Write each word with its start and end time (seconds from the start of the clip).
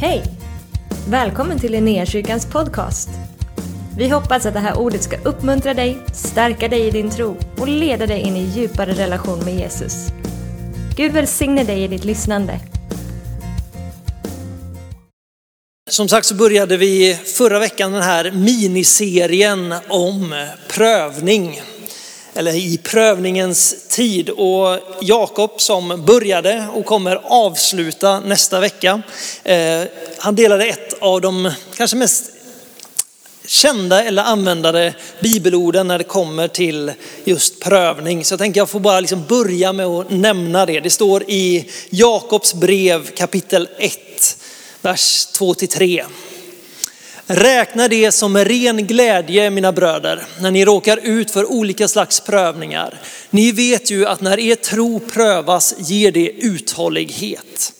Hej! 0.00 0.22
Välkommen 1.08 1.58
till 1.58 1.72
Linnéakyrkans 1.72 2.46
podcast. 2.46 3.08
Vi 3.98 4.08
hoppas 4.08 4.46
att 4.46 4.54
det 4.54 4.60
här 4.60 4.78
ordet 4.78 5.02
ska 5.02 5.16
uppmuntra 5.16 5.74
dig, 5.74 5.98
stärka 6.12 6.68
dig 6.68 6.86
i 6.86 6.90
din 6.90 7.10
tro 7.10 7.36
och 7.58 7.68
leda 7.68 8.06
dig 8.06 8.20
in 8.20 8.36
i 8.36 8.42
djupare 8.44 8.92
relation 8.92 9.44
med 9.44 9.54
Jesus. 9.54 10.06
Gud 10.96 11.12
välsigne 11.12 11.64
dig 11.64 11.84
i 11.84 11.88
ditt 11.88 12.04
lyssnande. 12.04 12.60
Som 15.90 16.08
sagt 16.08 16.26
så 16.26 16.34
började 16.34 16.76
vi 16.76 17.14
förra 17.14 17.58
veckan 17.58 17.92
den 17.92 18.02
här 18.02 18.30
miniserien 18.30 19.74
om 19.88 20.46
prövning. 20.68 21.60
Eller 22.36 22.54
i 22.54 22.78
prövningens 22.78 23.88
tid. 23.88 24.30
Och 24.30 24.78
Jakob 25.00 25.60
som 25.60 26.04
började 26.06 26.68
och 26.74 26.84
kommer 26.86 27.20
avsluta 27.24 28.20
nästa 28.20 28.60
vecka. 28.60 29.02
Eh, 29.44 29.82
han 30.18 30.34
delade 30.34 30.66
ett 30.66 30.94
av 31.00 31.20
de 31.20 31.50
kanske 31.76 31.96
mest 31.96 32.30
kända 33.46 34.04
eller 34.04 34.22
användade 34.22 34.94
bibelorden 35.20 35.88
när 35.88 35.98
det 35.98 36.04
kommer 36.04 36.48
till 36.48 36.92
just 37.24 37.60
prövning. 37.60 38.24
Så 38.24 38.32
jag 38.32 38.38
tänker 38.38 38.60
jag 38.60 38.68
får 38.68 38.80
bara 38.80 39.00
liksom 39.00 39.24
börja 39.28 39.72
med 39.72 39.86
att 39.86 40.10
nämna 40.10 40.66
det. 40.66 40.80
Det 40.80 40.90
står 40.90 41.22
i 41.30 41.70
Jakobs 41.90 42.54
brev 42.54 43.10
kapitel 43.10 43.68
1, 43.78 43.92
vers 44.82 45.28
2-3. 45.38 46.04
Räkna 47.28 47.88
det 47.88 48.12
som 48.12 48.38
ren 48.38 48.86
glädje 48.86 49.50
mina 49.50 49.72
bröder 49.72 50.26
när 50.40 50.50
ni 50.50 50.64
råkar 50.64 51.00
ut 51.02 51.30
för 51.30 51.50
olika 51.50 51.88
slags 51.88 52.20
prövningar. 52.20 53.00
Ni 53.30 53.52
vet 53.52 53.90
ju 53.90 54.06
att 54.06 54.20
när 54.20 54.38
er 54.38 54.54
tro 54.54 55.00
prövas 55.00 55.74
ger 55.78 56.12
det 56.12 56.30
uthållighet. 56.30 57.72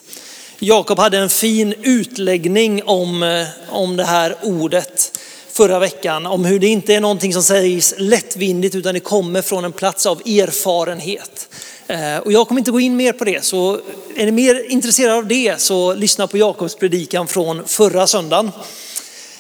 Jakob 0.59 0.99
hade 0.99 1.19
en 1.19 1.29
fin 1.29 1.75
utläggning 1.83 2.83
om, 2.85 3.23
eh, 3.23 3.47
om 3.69 3.97
det 3.97 4.05
här 4.05 4.37
ordet 4.43 5.19
förra 5.53 5.79
veckan. 5.79 6.27
Om 6.27 6.45
hur 6.45 6.59
det 6.59 6.67
inte 6.67 6.95
är 6.95 7.01
någonting 7.01 7.33
som 7.33 7.43
sägs 7.43 7.95
lättvindigt 7.99 8.75
utan 8.75 8.95
det 8.95 9.01
kommer 9.01 9.43
från 9.43 9.65
en 9.65 9.73
plats 9.73 10.07
av 10.07 10.21
erfarenhet. 10.21 11.49
Eh, 11.87 12.19
och 12.19 12.33
jag 12.33 12.49
kommer 12.49 12.59
inte 12.59 12.71
gå 12.71 12.81
in 12.81 12.97
mer 12.97 13.13
på 13.13 13.25
det, 13.25 13.45
så 13.45 13.81
är 14.17 14.25
ni 14.25 14.33
mer 14.33 14.71
intresserade 14.71 15.17
av 15.17 15.27
det 15.27 15.61
så 15.61 15.95
lyssna 15.95 16.27
på 16.27 16.39
Jakobs 16.39 16.77
predikan 16.77 17.27
från 17.27 17.63
förra 17.67 18.07
söndagen. 18.07 18.51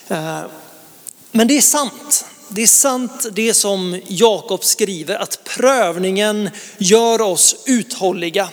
Eh, 0.08 0.40
men 1.32 1.48
det 1.48 1.56
är 1.56 1.60
sant. 1.60 2.24
Det 2.48 2.62
är 2.62 2.66
sant 2.66 3.26
det 3.32 3.54
som 3.54 4.00
Jakob 4.06 4.64
skriver 4.64 5.16
att 5.16 5.44
prövningen 5.44 6.50
gör 6.78 7.20
oss 7.20 7.56
uthålliga. 7.66 8.48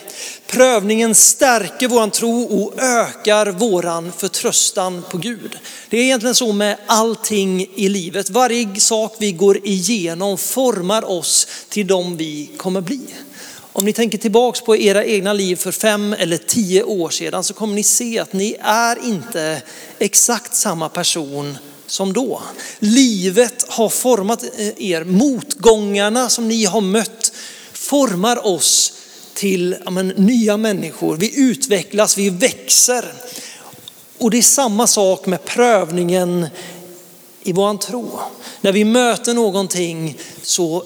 Prövningen 0.46 1.14
stärker 1.14 1.88
våran 1.88 2.10
tro 2.10 2.42
och 2.42 2.82
ökar 2.82 3.46
våran 3.46 4.12
förtröstan 4.16 5.04
på 5.10 5.18
Gud. 5.18 5.58
Det 5.88 5.96
är 5.96 6.02
egentligen 6.02 6.34
så 6.34 6.52
med 6.52 6.76
allting 6.86 7.66
i 7.74 7.88
livet. 7.88 8.30
Varje 8.30 8.80
sak 8.80 9.16
vi 9.18 9.32
går 9.32 9.66
igenom 9.66 10.38
formar 10.38 11.10
oss 11.10 11.46
till 11.68 11.86
de 11.86 12.16
vi 12.16 12.50
kommer 12.56 12.80
bli. 12.80 13.00
Om 13.76 13.84
ni 13.84 13.92
tänker 13.92 14.18
tillbaks 14.18 14.60
på 14.60 14.76
era 14.76 15.04
egna 15.04 15.32
liv 15.32 15.56
för 15.56 15.72
fem 15.72 16.12
eller 16.18 16.36
tio 16.36 16.82
år 16.82 17.10
sedan 17.10 17.44
så 17.44 17.54
kommer 17.54 17.74
ni 17.74 17.82
se 17.82 18.18
att 18.18 18.32
ni 18.32 18.56
är 18.60 19.06
inte 19.06 19.62
exakt 19.98 20.54
samma 20.54 20.88
person 20.88 21.58
som 21.86 22.12
då. 22.12 22.42
Livet 22.78 23.64
har 23.68 23.88
format 23.88 24.42
eh, 24.42 24.90
er. 24.90 25.04
Motgångarna 25.04 26.28
som 26.28 26.48
ni 26.48 26.64
har 26.64 26.80
mött 26.80 27.32
formar 27.72 28.46
oss 28.46 28.92
till 29.34 29.76
ja, 29.84 29.90
men, 29.90 30.08
nya 30.08 30.56
människor. 30.56 31.16
Vi 31.16 31.40
utvecklas, 31.40 32.18
vi 32.18 32.30
växer. 32.30 33.14
Och 34.18 34.30
det 34.30 34.38
är 34.38 34.42
samma 34.42 34.86
sak 34.86 35.26
med 35.26 35.44
prövningen 35.44 36.46
i 37.42 37.52
våran 37.52 37.78
tro. 37.78 38.18
När 38.60 38.72
vi 38.72 38.84
möter 38.84 39.34
någonting 39.34 40.18
så 40.42 40.84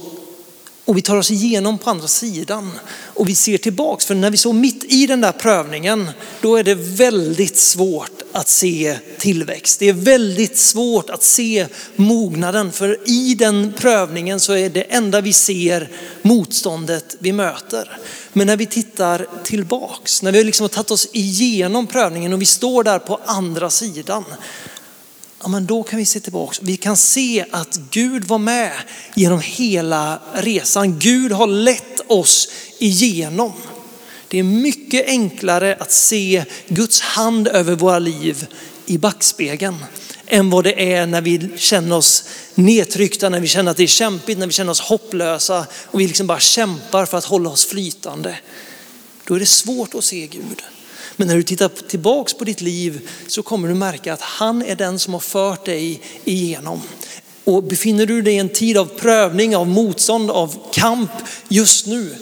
och 0.89 0.97
vi 0.97 1.03
tar 1.03 1.17
oss 1.17 1.31
igenom 1.31 1.79
på 1.79 1.91
andra 1.91 2.09
sidan 2.09 2.71
och 2.91 3.29
vi 3.29 3.35
ser 3.35 3.59
tillbaks. 3.59 4.07
För 4.07 4.15
när 4.15 4.31
vi 4.31 4.37
står 4.37 4.53
mitt 4.53 4.85
i 4.85 5.07
den 5.07 5.21
där 5.21 5.33
prövningen, 5.33 6.11
då 6.41 6.57
är 6.57 6.63
det 6.65 6.75
väldigt 6.75 7.57
svårt 7.57 8.23
att 8.33 8.49
se 8.49 8.99
tillväxt. 9.19 9.79
Det 9.79 9.89
är 9.89 9.93
väldigt 9.93 10.59
svårt 10.59 11.11
att 11.11 11.23
se 11.23 11.67
mognaden. 11.97 12.73
För 12.73 12.99
i 13.05 13.35
den 13.35 13.73
prövningen 13.79 14.41
så 14.41 14.53
är 14.53 14.71
det 14.71 14.83
enda 14.83 15.21
vi 15.21 15.33
ser 15.33 15.91
motståndet 16.23 17.17
vi 17.19 17.33
möter. 17.33 17.99
Men 18.33 18.47
när 18.47 18.57
vi 18.57 18.67
tittar 18.67 19.27
tillbaks, 19.45 20.23
när 20.23 20.33
vi 20.33 20.45
liksom 20.45 20.65
har 20.65 20.69
tagit 20.69 20.91
oss 20.91 21.09
igenom 21.13 21.87
prövningen 21.87 22.33
och 22.33 22.43
vi 22.43 22.47
står 22.47 22.85
där 22.85 22.99
på 22.99 23.21
andra 23.25 23.71
sidan, 23.71 24.25
ja, 25.43 25.49
men 25.49 25.67
då 25.67 25.83
kan 25.83 25.99
vi 25.99 26.05
se 26.05 26.21
tillbaka. 26.21 26.59
Vi 26.63 26.77
kan 26.77 26.97
se 26.97 27.45
att 27.51 27.81
Gud 27.91 28.25
var 28.25 28.39
med 28.39 28.73
genom 29.15 29.41
hela 29.41 30.21
resan. 30.35 30.99
Gud 30.99 31.33
har 31.33 31.47
lett 31.47 32.01
oss 32.07 32.49
igenom. 32.79 33.53
Det 34.29 34.39
är 34.39 34.43
mycket 34.43 35.07
enklare 35.07 35.77
att 35.81 35.93
se 35.93 36.45
Guds 36.69 37.01
hand 37.01 37.49
över 37.49 37.75
våra 37.75 37.99
liv 37.99 38.47
i 38.87 38.99
backspegeln 38.99 39.85
än 40.27 40.51
vad 40.51 40.65
det 40.65 40.93
är 40.95 41.07
när 41.07 41.21
vi 41.21 41.51
känner 41.57 41.97
oss 41.97 42.25
nedtryckta, 42.55 43.29
när 43.29 43.41
vi 43.41 43.47
känner 43.47 43.71
att 43.71 43.77
det 43.77 43.83
är 43.83 43.87
kämpigt, 43.87 44.39
när 44.39 44.47
vi 44.47 44.53
känner 44.53 44.71
oss 44.71 44.81
hopplösa 44.81 45.67
och 45.85 46.01
vi 46.01 46.07
liksom 46.07 46.27
bara 46.27 46.41
kämpar 46.41 47.07
för 47.07 47.19
att 47.19 47.25
hålla 47.25 47.51
oss 47.51 47.67
flytande. 47.67 48.39
Då 49.25 49.35
är 49.35 49.41
det 49.41 49.47
svårt 49.47 49.95
att 49.95 50.05
se 50.05 50.27
Gud. 50.27 50.63
Men 51.19 51.29
när 51.29 51.37
du 51.37 51.43
tittar 51.43 51.69
tillbaks 51.69 52.35
på 52.35 52.45
ditt 52.45 52.61
liv 52.61 53.09
så 53.27 53.43
kommer 53.43 53.69
du 53.69 53.75
märka 53.75 54.13
att 54.13 54.21
han 54.21 54.63
är 54.63 54.77
den 54.77 54.99
som 54.99 55.13
har 55.13 55.21
fört 55.21 55.65
dig 55.65 56.01
igenom. 56.25 56.81
Och 57.45 57.63
befinner 57.63 58.07
du 58.07 58.23
dig 58.23 58.35
i 58.35 58.39
en 58.39 58.49
tid 58.49 58.77
av 58.77 58.85
prövning, 58.85 59.57
av 59.57 59.69
motstånd, 59.69 60.31
av 60.31 60.73
kamp 60.73 61.11
just 61.49 61.87
nu, 61.87 62.15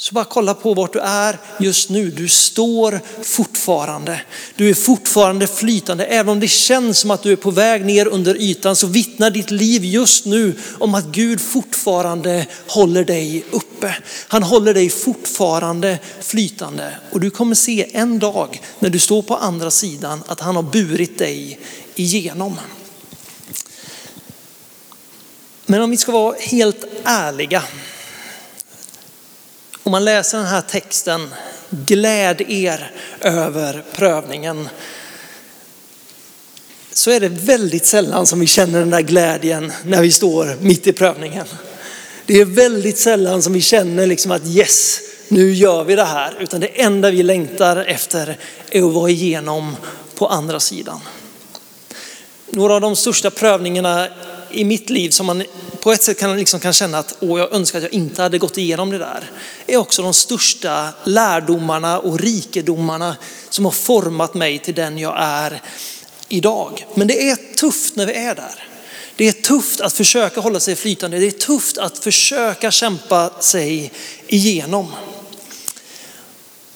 så 0.00 0.14
bara 0.14 0.24
kolla 0.24 0.54
på 0.54 0.74
vart 0.74 0.92
du 0.92 0.98
är 0.98 1.38
just 1.60 1.90
nu. 1.90 2.10
Du 2.10 2.28
står 2.28 3.00
fortfarande. 3.22 4.20
Du 4.56 4.70
är 4.70 4.74
fortfarande 4.74 5.46
flytande. 5.46 6.04
Även 6.04 6.28
om 6.28 6.40
det 6.40 6.48
känns 6.48 6.98
som 6.98 7.10
att 7.10 7.22
du 7.22 7.32
är 7.32 7.36
på 7.36 7.50
väg 7.50 7.84
ner 7.84 8.06
under 8.06 8.34
ytan 8.34 8.76
så 8.76 8.86
vittnar 8.86 9.30
ditt 9.30 9.50
liv 9.50 9.84
just 9.84 10.24
nu 10.24 10.54
om 10.78 10.94
att 10.94 11.04
Gud 11.04 11.40
fortfarande 11.40 12.46
håller 12.66 13.04
dig 13.04 13.44
uppe. 13.50 13.94
Han 14.28 14.42
håller 14.42 14.74
dig 14.74 14.90
fortfarande 14.90 15.98
flytande. 16.20 16.94
Och 17.10 17.20
du 17.20 17.30
kommer 17.30 17.54
se 17.54 17.90
en 17.92 18.18
dag 18.18 18.62
när 18.78 18.90
du 18.90 18.98
står 18.98 19.22
på 19.22 19.36
andra 19.36 19.70
sidan 19.70 20.22
att 20.26 20.40
han 20.40 20.56
har 20.56 20.62
burit 20.62 21.18
dig 21.18 21.58
igenom. 21.94 22.56
Men 25.66 25.82
om 25.82 25.90
vi 25.90 25.96
ska 25.96 26.12
vara 26.12 26.36
helt 26.38 26.84
ärliga 27.04 27.62
om 29.82 29.92
man 29.92 30.04
läser 30.04 30.38
den 30.38 30.46
här 30.46 30.60
texten, 30.60 31.34
gläd 31.70 32.40
er 32.40 32.92
över 33.20 33.84
prövningen, 33.94 34.68
så 36.92 37.10
är 37.10 37.20
det 37.20 37.28
väldigt 37.28 37.86
sällan 37.86 38.26
som 38.26 38.40
vi 38.40 38.46
känner 38.46 38.78
den 38.78 38.90
där 38.90 39.00
glädjen 39.00 39.72
när 39.84 40.02
vi 40.02 40.12
står 40.12 40.56
mitt 40.60 40.86
i 40.86 40.92
prövningen. 40.92 41.46
Det 42.26 42.40
är 42.40 42.44
väldigt 42.44 42.98
sällan 42.98 43.42
som 43.42 43.52
vi 43.52 43.60
känner 43.60 44.06
liksom 44.06 44.30
att 44.30 44.46
yes, 44.46 45.00
nu 45.28 45.52
gör 45.52 45.84
vi 45.84 45.96
det 45.96 46.04
här. 46.04 46.36
Utan 46.40 46.60
det 46.60 46.66
enda 46.66 47.10
vi 47.10 47.22
längtar 47.22 47.76
efter 47.76 48.38
är 48.70 48.82
att 48.82 48.94
vara 48.94 49.10
igenom 49.10 49.76
på 50.14 50.26
andra 50.26 50.60
sidan. 50.60 51.00
Några 52.50 52.74
av 52.74 52.80
de 52.80 52.96
största 52.96 53.30
prövningarna 53.30 54.08
i 54.50 54.64
mitt 54.64 54.90
liv 54.90 55.10
som 55.10 55.26
man 55.26 55.42
på 55.80 55.92
ett 55.92 56.02
sätt 56.02 56.18
kan, 56.18 56.36
liksom 56.36 56.60
kan 56.60 56.72
känna 56.72 56.98
att 56.98 57.16
Åh, 57.20 57.40
jag 57.40 57.52
önskar 57.52 57.78
att 57.78 57.82
jag 57.82 57.92
inte 57.92 58.22
hade 58.22 58.38
gått 58.38 58.58
igenom 58.58 58.90
det 58.90 58.98
där. 58.98 59.30
är 59.66 59.76
också 59.76 60.02
de 60.02 60.14
största 60.14 60.88
lärdomarna 61.04 61.98
och 61.98 62.20
rikedomarna 62.20 63.16
som 63.50 63.64
har 63.64 63.72
format 63.72 64.34
mig 64.34 64.58
till 64.58 64.74
den 64.74 64.98
jag 64.98 65.14
är 65.18 65.62
idag. 66.28 66.86
Men 66.94 67.06
det 67.06 67.28
är 67.30 67.36
tufft 67.56 67.96
när 67.96 68.06
vi 68.06 68.12
är 68.12 68.34
där. 68.34 68.68
Det 69.16 69.28
är 69.28 69.32
tufft 69.32 69.80
att 69.80 69.92
försöka 69.92 70.40
hålla 70.40 70.60
sig 70.60 70.76
flytande. 70.76 71.18
Det 71.18 71.26
är 71.26 71.30
tufft 71.30 71.78
att 71.78 71.98
försöka 71.98 72.70
kämpa 72.70 73.30
sig 73.40 73.92
igenom. 74.26 74.92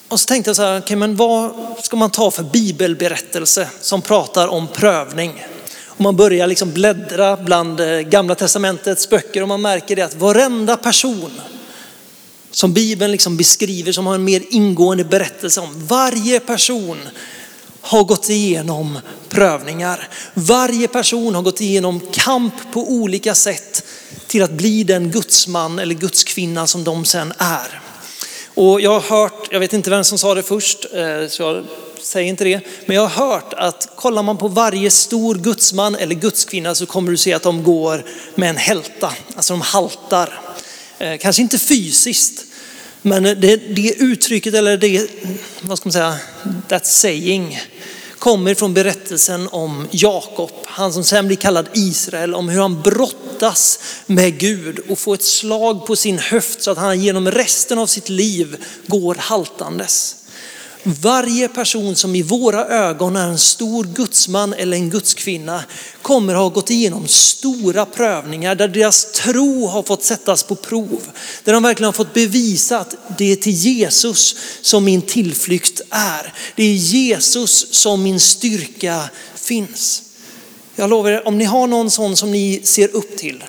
Och 0.08 0.20
så 0.20 0.26
tänkte 0.26 0.48
jag 0.48 0.56
så 0.56 0.62
här, 0.62 0.78
okay, 0.78 0.96
men 0.96 1.16
vad 1.16 1.54
ska 1.82 1.96
man 1.96 2.10
ta 2.10 2.30
för 2.30 2.42
bibelberättelse 2.42 3.68
som 3.80 4.02
pratar 4.02 4.48
om 4.48 4.68
prövning? 4.68 5.44
Och 5.96 6.00
man 6.00 6.16
börjar 6.16 6.46
liksom 6.46 6.72
bläddra 6.72 7.36
bland 7.36 7.80
eh, 7.80 8.00
gamla 8.00 8.34
testamentets 8.34 9.10
böcker 9.10 9.42
och 9.42 9.48
man 9.48 9.62
märker 9.62 9.96
det 9.96 10.02
att 10.02 10.14
varenda 10.14 10.76
person 10.76 11.40
som 12.50 12.72
Bibeln 12.72 13.12
liksom 13.12 13.36
beskriver, 13.36 13.92
som 13.92 14.06
har 14.06 14.14
en 14.14 14.24
mer 14.24 14.42
ingående 14.50 15.04
berättelse 15.04 15.60
om, 15.60 15.86
varje 15.86 16.40
person 16.40 16.98
har 17.80 18.04
gått 18.04 18.30
igenom 18.30 18.98
prövningar. 19.28 20.08
Varje 20.34 20.88
person 20.88 21.34
har 21.34 21.42
gått 21.42 21.60
igenom 21.60 22.00
kamp 22.12 22.54
på 22.72 22.80
olika 22.80 23.34
sätt 23.34 23.84
till 24.26 24.42
att 24.42 24.52
bli 24.52 24.84
den 24.84 25.10
gudsman 25.10 25.78
eller 25.78 25.94
gudskvinna 25.94 26.66
som 26.66 26.84
de 26.84 27.04
sen 27.04 27.32
är. 27.38 27.80
Och 28.54 28.80
jag 28.80 29.00
har 29.00 29.00
hört, 29.00 29.48
jag 29.50 29.60
vet 29.60 29.72
inte 29.72 29.90
vem 29.90 30.04
som 30.04 30.18
sa 30.18 30.34
det 30.34 30.42
först, 30.42 30.86
eh, 30.92 31.28
så 31.28 31.42
jag 31.42 31.64
säger 32.02 32.28
inte 32.28 32.44
det, 32.44 32.60
men 32.86 32.96
jag 32.96 33.06
har 33.06 33.28
hört 33.28 33.52
att 33.52 33.88
kollar 33.96 34.22
man 34.22 34.38
på 34.38 34.48
varje 34.48 34.90
stor 34.90 35.34
gudsman 35.34 35.94
eller 35.94 36.14
gudskvinna 36.14 36.74
så 36.74 36.86
kommer 36.86 37.10
du 37.10 37.16
se 37.16 37.32
att 37.32 37.42
de 37.42 37.62
går 37.62 38.04
med 38.34 38.50
en 38.50 38.56
hälta, 38.56 39.12
alltså 39.36 39.52
de 39.52 39.60
haltar. 39.60 40.40
Eh, 40.98 41.18
kanske 41.18 41.42
inte 41.42 41.58
fysiskt, 41.58 42.44
men 43.02 43.22
det, 43.22 43.56
det 43.56 43.94
uttrycket 43.98 44.54
eller 44.54 44.76
det, 44.76 45.10
vad 45.60 45.78
ska 45.78 45.86
man 45.86 45.92
säga, 45.92 46.16
that 46.68 46.86
saying 46.86 47.58
kommer 48.22 48.54
från 48.54 48.74
berättelsen 48.74 49.48
om 49.52 49.88
Jakob, 49.90 50.50
han 50.64 50.92
som 50.92 51.04
sen 51.04 51.26
blir 51.26 51.36
kallad 51.36 51.68
Israel, 51.74 52.34
om 52.34 52.48
hur 52.48 52.60
han 52.60 52.82
brottas 52.82 53.78
med 54.06 54.38
Gud 54.38 54.78
och 54.88 54.98
får 54.98 55.14
ett 55.14 55.22
slag 55.22 55.86
på 55.86 55.96
sin 55.96 56.18
höft 56.18 56.62
så 56.62 56.70
att 56.70 56.78
han 56.78 57.00
genom 57.00 57.30
resten 57.30 57.78
av 57.78 57.86
sitt 57.86 58.08
liv 58.08 58.56
går 58.86 59.14
haltandes. 59.14 60.21
Varje 60.84 61.48
person 61.48 61.96
som 61.96 62.14
i 62.14 62.22
våra 62.22 62.66
ögon 62.66 63.16
är 63.16 63.28
en 63.28 63.38
stor 63.38 63.84
gudsman 63.84 64.54
eller 64.54 64.76
en 64.76 64.90
gudskvinna 64.90 65.64
kommer 66.02 66.34
ha 66.34 66.48
gått 66.48 66.70
igenom 66.70 67.08
stora 67.08 67.86
prövningar 67.86 68.54
där 68.54 68.68
deras 68.68 69.12
tro 69.12 69.66
har 69.66 69.82
fått 69.82 70.02
sättas 70.02 70.42
på 70.42 70.54
prov. 70.54 71.00
Där 71.44 71.52
de 71.52 71.62
verkligen 71.62 71.86
har 71.86 71.92
fått 71.92 72.14
bevisa 72.14 72.78
att 72.78 72.94
det 73.18 73.32
är 73.32 73.36
till 73.36 73.52
Jesus 73.52 74.36
som 74.62 74.84
min 74.84 75.02
tillflykt 75.02 75.80
är. 75.90 76.32
Det 76.56 76.62
är 76.62 76.74
Jesus 76.74 77.74
som 77.74 78.02
min 78.02 78.20
styrka 78.20 79.10
finns. 79.34 80.02
Jag 80.76 80.90
lovar 80.90 81.10
er, 81.10 81.28
om 81.28 81.38
ni 81.38 81.44
har 81.44 81.66
någon 81.66 81.90
sån 81.90 82.16
som 82.16 82.32
ni 82.32 82.60
ser 82.64 82.96
upp 82.96 83.16
till 83.18 83.44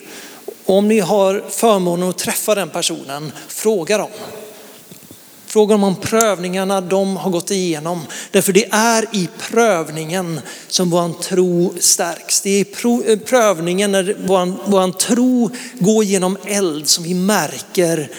om 0.66 0.88
ni 0.88 1.00
har 1.00 1.44
förmånen 1.50 2.10
att 2.10 2.18
träffa 2.18 2.56
den 2.56 2.70
personen, 2.70 3.32
fråga 3.48 3.98
dem. 3.98 4.10
Fråga 5.54 5.74
dem 5.74 5.84
om 5.84 5.96
prövningarna 5.96 6.82
de 6.82 7.18
har 7.18 7.32
gått 7.32 7.52
igenom. 7.52 8.02
Därför 8.32 8.54
det 8.54 8.66
är 8.72 9.06
i 9.12 9.30
prövningen 9.40 10.42
som 10.68 10.90
vår 10.90 11.22
tro 11.22 11.74
stärks. 11.80 12.42
Det 12.42 12.50
är 12.50 12.60
i 12.60 13.12
eh, 13.12 13.20
prövningen 13.20 13.92
när 13.92 14.16
vår, 14.26 14.70
vår 14.70 14.92
tro 14.92 15.50
går 15.74 16.04
genom 16.04 16.38
eld 16.46 16.88
som 16.88 17.04
vi 17.04 17.14
märker 17.14 18.12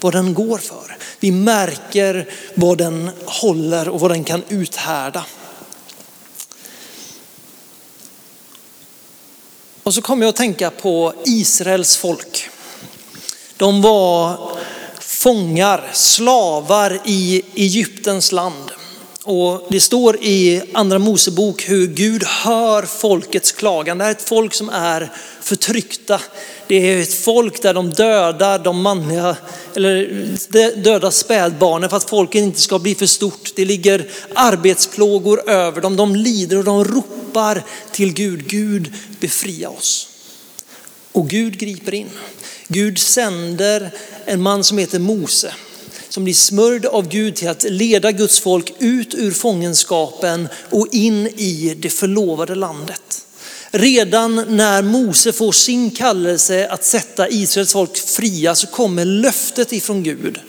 vad 0.00 0.12
den 0.12 0.34
går 0.34 0.58
för. 0.58 0.96
Vi 1.20 1.32
märker 1.32 2.28
vad 2.54 2.78
den 2.78 3.10
håller 3.24 3.88
och 3.88 4.00
vad 4.00 4.10
den 4.10 4.24
kan 4.24 4.42
uthärda. 4.48 5.24
Och 9.82 9.94
så 9.94 10.02
kommer 10.02 10.26
jag 10.26 10.30
att 10.30 10.36
tänka 10.36 10.70
på 10.70 11.14
Israels 11.24 11.96
folk. 11.96 12.48
De 13.56 13.82
var 13.82 14.38
fångar, 15.22 15.90
slavar 15.92 17.00
i 17.04 17.42
Egyptens 17.54 18.32
land. 18.32 18.70
Och 19.24 19.66
det 19.70 19.80
står 19.80 20.16
i 20.16 20.62
andra 20.72 20.98
Mosebok 20.98 21.68
hur 21.68 21.86
Gud 21.86 22.24
hör 22.24 22.82
folkets 22.82 23.52
klagan. 23.52 23.98
Det 23.98 24.04
här 24.04 24.10
är 24.10 24.14
ett 24.14 24.28
folk 24.28 24.54
som 24.54 24.68
är 24.68 25.12
förtryckta. 25.40 26.20
Det 26.66 26.74
är 26.74 27.02
ett 27.02 27.14
folk 27.14 27.62
där 27.62 27.74
de 27.74 27.90
dödar 27.90 28.58
de 28.58 28.82
manliga, 28.82 29.36
eller 29.76 30.26
dödar 30.82 31.10
spädbarnen 31.10 31.90
för 31.90 31.96
att 31.96 32.10
folket 32.10 32.42
inte 32.42 32.60
ska 32.60 32.78
bli 32.78 32.94
för 32.94 33.06
stort. 33.06 33.50
Det 33.56 33.64
ligger 33.64 34.10
arbetsplågor 34.34 35.50
över 35.50 35.80
dem. 35.80 35.96
De 35.96 36.16
lider 36.16 36.58
och 36.58 36.64
de 36.64 36.84
ropar 36.84 37.62
till 37.92 38.12
Gud. 38.12 38.48
Gud 38.48 38.92
befria 39.20 39.70
oss. 39.70 40.08
Och 41.12 41.28
Gud 41.28 41.58
griper 41.58 41.94
in. 41.94 42.10
Gud 42.72 42.98
sänder 42.98 43.90
en 44.24 44.42
man 44.42 44.64
som 44.64 44.78
heter 44.78 44.98
Mose 44.98 45.54
som 46.12 46.24
blir 46.24 46.34
smörjd 46.34 46.86
av 46.86 47.08
Gud 47.08 47.36
till 47.36 47.48
att 47.48 47.62
leda 47.62 48.12
Guds 48.12 48.40
folk 48.40 48.72
ut 48.78 49.14
ur 49.14 49.30
fångenskapen 49.30 50.48
och 50.70 50.88
in 50.92 51.26
i 51.26 51.76
det 51.78 51.90
förlovade 51.90 52.54
landet. 52.54 53.26
Redan 53.70 54.44
när 54.48 54.82
Mose 54.82 55.32
får 55.32 55.52
sin 55.52 55.90
kallelse 55.90 56.68
att 56.68 56.84
sätta 56.84 57.28
Israels 57.28 57.72
folk 57.72 57.96
fria 57.96 58.54
så 58.54 58.66
kommer 58.66 59.04
löftet 59.04 59.72
ifrån 59.72 60.02
Gud 60.02 60.40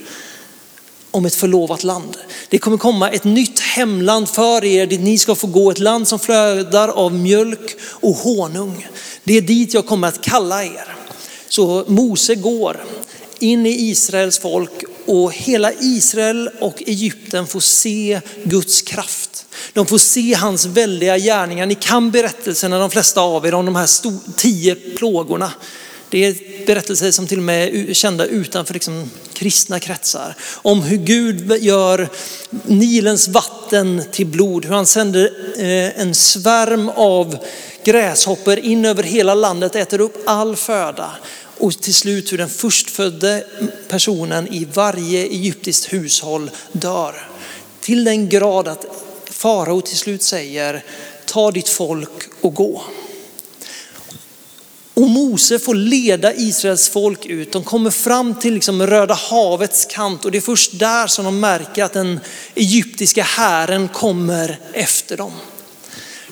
om 1.11 1.25
ett 1.25 1.35
förlovat 1.35 1.83
land. 1.83 2.17
Det 2.49 2.57
kommer 2.57 2.77
komma 2.77 3.09
ett 3.09 3.23
nytt 3.23 3.59
hemland 3.59 4.29
för 4.29 4.65
er 4.65 4.85
dit 4.85 5.01
ni 5.01 5.17
ska 5.17 5.35
få 5.35 5.47
gå, 5.47 5.71
ett 5.71 5.79
land 5.79 6.07
som 6.07 6.19
flödar 6.19 6.87
av 6.87 7.13
mjölk 7.13 7.75
och 7.83 8.15
honung. 8.15 8.87
Det 9.23 9.37
är 9.37 9.41
dit 9.41 9.73
jag 9.73 9.85
kommer 9.85 10.07
att 10.07 10.21
kalla 10.21 10.63
er. 10.63 10.95
Så 11.55 11.85
Mose 11.87 12.35
går 12.35 12.83
in 13.39 13.65
i 13.65 13.89
Israels 13.89 14.39
folk 14.39 14.83
och 15.05 15.33
hela 15.33 15.71
Israel 15.73 16.49
och 16.59 16.83
Egypten 16.87 17.47
får 17.47 17.59
se 17.59 18.21
Guds 18.43 18.81
kraft. 18.81 19.45
De 19.73 19.85
får 19.85 19.97
se 19.97 20.33
hans 20.33 20.65
väldiga 20.65 21.17
gärningar. 21.17 21.65
Ni 21.65 21.75
kan 21.75 22.11
berättelserna, 22.11 22.79
de 22.79 22.89
flesta 22.89 23.21
av 23.21 23.45
er, 23.45 23.53
om 23.53 23.65
de 23.65 23.75
här 23.75 23.89
tio 24.37 24.75
plågorna. 24.75 25.51
Det 26.13 26.25
är 26.25 26.65
berättelser 26.65 27.11
som 27.11 27.27
till 27.27 27.37
och 27.37 27.43
med 27.43 27.75
är 27.75 27.93
kända 27.93 28.25
utanför 28.25 28.73
liksom 28.73 29.11
kristna 29.33 29.79
kretsar. 29.79 30.35
Om 30.55 30.81
hur 30.81 30.97
Gud 30.97 31.63
gör 31.63 32.09
Nilens 32.65 33.27
vatten 33.27 34.03
till 34.11 34.25
blod, 34.25 34.65
hur 34.65 34.73
han 34.73 34.85
sänder 34.85 35.31
eh, 35.57 36.01
en 36.01 36.15
svärm 36.15 36.89
av 36.89 37.37
gräshoppor 37.83 38.59
in 38.59 38.85
över 38.85 39.03
hela 39.03 39.33
landet, 39.33 39.75
äter 39.75 40.01
upp 40.01 40.23
all 40.25 40.55
föda 40.55 41.11
och 41.57 41.81
till 41.81 41.93
slut 41.93 42.33
hur 42.33 42.37
den 42.37 42.49
förstfödde 42.49 43.43
personen 43.87 44.47
i 44.47 44.67
varje 44.73 45.23
egyptiskt 45.23 45.93
hushåll 45.93 46.51
dör. 46.71 47.27
Till 47.81 48.03
den 48.03 48.29
grad 48.29 48.67
att 48.67 48.85
farao 49.25 49.81
till 49.81 49.97
slut 49.97 50.23
säger 50.23 50.83
ta 51.25 51.51
ditt 51.51 51.69
folk 51.69 52.23
och 52.41 52.53
gå. 52.53 52.83
Och 54.93 55.09
Mose 55.09 55.59
får 55.59 55.75
leda 55.75 56.33
Israels 56.33 56.89
folk 56.89 57.25
ut. 57.25 57.51
De 57.51 57.63
kommer 57.63 57.89
fram 57.89 58.39
till 58.39 58.53
liksom 58.53 58.87
Röda 58.87 59.13
havets 59.13 59.85
kant 59.85 60.25
och 60.25 60.31
det 60.31 60.37
är 60.37 60.41
först 60.41 60.79
där 60.79 61.07
som 61.07 61.25
de 61.25 61.39
märker 61.39 61.83
att 61.83 61.93
den 61.93 62.19
egyptiska 62.55 63.23
hären 63.23 63.87
kommer 63.87 64.59
efter 64.73 65.17
dem. 65.17 65.31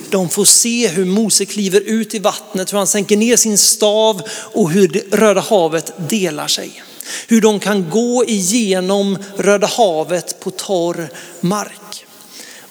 De 0.10 0.30
får 0.30 0.46
se 0.46 0.88
hur 0.88 1.06
Mose 1.06 1.46
kliver 1.46 1.82
ut 1.82 2.16
i 2.16 2.20
vattnet, 2.20 2.74
hur 2.74 2.78
han 2.78 2.88
sänker 2.88 3.18
ner 3.18 3.36
sin 3.36 3.58
stav 3.58 4.22
och 4.32 4.72
hur 4.72 4.88
det 4.88 5.04
Röda 5.12 5.42
havet 5.42 5.94
delar 6.10 6.48
sig. 6.48 6.84
Hur 7.28 7.42
de 7.42 7.60
kan 7.60 7.90
gå 7.90 8.26
igenom 8.28 9.18
Röda 9.38 9.68
havet 9.68 10.40
på 10.40 10.52
torr 10.52 11.10
mark. 11.42 11.81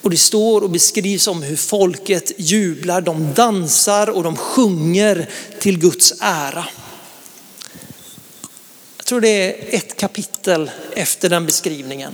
Och 0.03 0.11
det 0.11 0.17
står 0.17 0.63
och 0.63 0.71
beskrivs 0.71 1.27
om 1.27 1.43
hur 1.43 1.57
folket 1.57 2.33
jublar, 2.37 3.01
de 3.01 3.35
dansar 3.35 4.11
och 4.11 4.23
de 4.23 4.37
sjunger 4.37 5.29
till 5.59 5.79
Guds 5.79 6.15
ära. 6.21 6.67
Jag 8.97 9.07
tror 9.07 9.21
det 9.21 9.29
är 9.29 9.79
ett 9.79 9.97
kapitel 9.97 10.71
efter 10.93 11.29
den 11.29 11.47
beskrivningen 11.47 12.13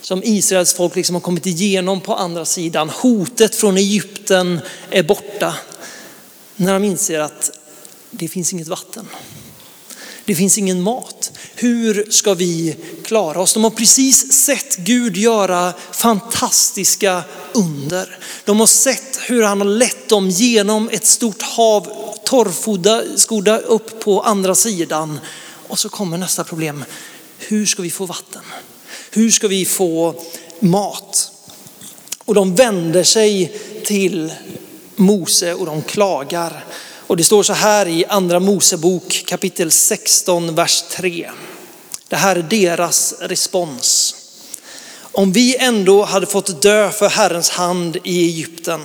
som 0.00 0.22
Israels 0.24 0.74
folk 0.74 0.96
liksom 0.96 1.14
har 1.14 1.20
kommit 1.20 1.46
igenom 1.46 2.00
på 2.00 2.14
andra 2.14 2.44
sidan. 2.44 2.88
Hotet 2.88 3.54
från 3.54 3.76
Egypten 3.76 4.60
är 4.90 5.02
borta 5.02 5.54
när 6.56 6.72
de 6.72 6.84
inser 6.84 7.20
att 7.20 7.50
det 8.10 8.28
finns 8.28 8.52
inget 8.52 8.68
vatten. 8.68 9.08
Det 10.26 10.34
finns 10.34 10.58
ingen 10.58 10.82
mat. 10.82 11.32
Hur 11.54 12.10
ska 12.10 12.34
vi 12.34 12.76
klara 13.04 13.40
oss? 13.40 13.54
De 13.54 13.64
har 13.64 13.70
precis 13.70 14.32
sett 14.32 14.76
Gud 14.76 15.16
göra 15.16 15.72
fantastiska 15.92 17.22
under. 17.54 18.18
De 18.44 18.60
har 18.60 18.66
sett 18.66 19.18
hur 19.26 19.42
han 19.42 19.60
har 19.60 19.68
lett 19.68 20.08
dem 20.08 20.30
genom 20.30 20.88
ett 20.88 21.06
stort 21.06 21.42
hav, 21.42 21.88
torrfoda 22.24 23.58
upp 23.58 24.00
på 24.00 24.22
andra 24.22 24.54
sidan. 24.54 25.20
Och 25.68 25.78
så 25.78 25.88
kommer 25.88 26.18
nästa 26.18 26.44
problem. 26.44 26.84
Hur 27.38 27.66
ska 27.66 27.82
vi 27.82 27.90
få 27.90 28.06
vatten? 28.06 28.42
Hur 29.10 29.30
ska 29.30 29.48
vi 29.48 29.64
få 29.64 30.22
mat? 30.60 31.30
Och 32.24 32.34
de 32.34 32.54
vänder 32.54 33.02
sig 33.02 33.60
till 33.84 34.32
Mose 34.96 35.54
och 35.54 35.66
de 35.66 35.82
klagar. 35.82 36.64
Och 37.06 37.16
det 37.16 37.24
står 37.24 37.42
så 37.42 37.52
här 37.52 37.88
i 37.88 38.04
andra 38.04 38.40
Mosebok 38.40 39.24
kapitel 39.26 39.70
16, 39.70 40.54
vers 40.54 40.84
3. 40.90 41.30
Det 42.08 42.16
här 42.16 42.36
är 42.36 42.42
deras 42.42 43.14
respons. 43.20 44.14
Om 44.98 45.32
vi 45.32 45.56
ändå 45.56 46.04
hade 46.04 46.26
fått 46.26 46.62
dö 46.62 46.90
för 46.90 47.08
Herrens 47.08 47.50
hand 47.50 47.96
i 48.04 48.24
Egypten, 48.24 48.80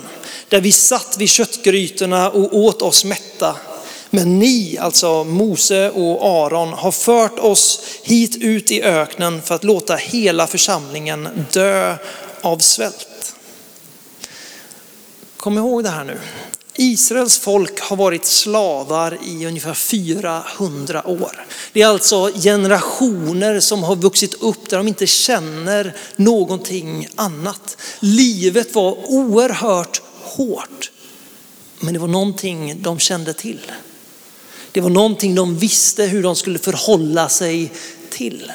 där 0.48 0.60
vi 0.60 0.72
satt 0.72 1.16
vid 1.18 1.28
köttgrytorna 1.28 2.30
och 2.30 2.56
åt 2.56 2.82
oss 2.82 3.04
mätta, 3.04 3.56
men 4.10 4.38
ni, 4.38 4.78
alltså 4.78 5.24
Mose 5.24 5.90
och 5.90 6.24
Aron, 6.24 6.72
har 6.72 6.92
fört 6.92 7.38
oss 7.38 7.80
hit 8.02 8.36
ut 8.36 8.70
i 8.70 8.82
öknen 8.82 9.42
för 9.42 9.54
att 9.54 9.64
låta 9.64 9.96
hela 9.96 10.46
församlingen 10.46 11.46
dö 11.52 11.96
av 12.40 12.58
svält. 12.58 13.34
Kom 15.36 15.58
ihåg 15.58 15.84
det 15.84 15.90
här 15.90 16.04
nu. 16.04 16.18
Israels 16.74 17.38
folk 17.38 17.80
har 17.80 17.96
varit 17.96 18.24
slavar 18.24 19.18
i 19.24 19.46
ungefär 19.46 19.74
400 19.74 21.08
år. 21.08 21.46
Det 21.72 21.82
är 21.82 21.86
alltså 21.86 22.30
generationer 22.34 23.60
som 23.60 23.82
har 23.82 23.96
vuxit 23.96 24.34
upp 24.34 24.68
där 24.68 24.76
de 24.76 24.88
inte 24.88 25.06
känner 25.06 25.96
någonting 26.16 27.08
annat. 27.14 27.76
Livet 28.00 28.74
var 28.74 29.10
oerhört 29.10 30.02
hårt, 30.22 30.90
men 31.80 31.94
det 31.94 32.00
var 32.00 32.08
någonting 32.08 32.82
de 32.82 32.98
kände 32.98 33.32
till. 33.32 33.72
Det 34.72 34.80
var 34.80 34.90
någonting 34.90 35.34
de 35.34 35.58
visste 35.58 36.04
hur 36.04 36.22
de 36.22 36.36
skulle 36.36 36.58
förhålla 36.58 37.28
sig 37.28 37.72
till. 38.10 38.52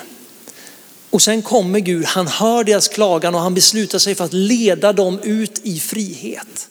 Och 1.10 1.22
sen 1.22 1.42
kommer 1.42 1.80
Gud, 1.80 2.06
han 2.06 2.28
hör 2.28 2.64
deras 2.64 2.88
klagan 2.88 3.36
och 3.36 3.42
han 3.42 3.54
beslutar 3.54 4.00
sig 4.00 4.16
för 4.16 4.26
att 4.26 4.34
leda 4.34 4.94
dem 4.94 5.20
ut 5.20 5.62
i 5.64 5.80
frihet. 5.80 6.70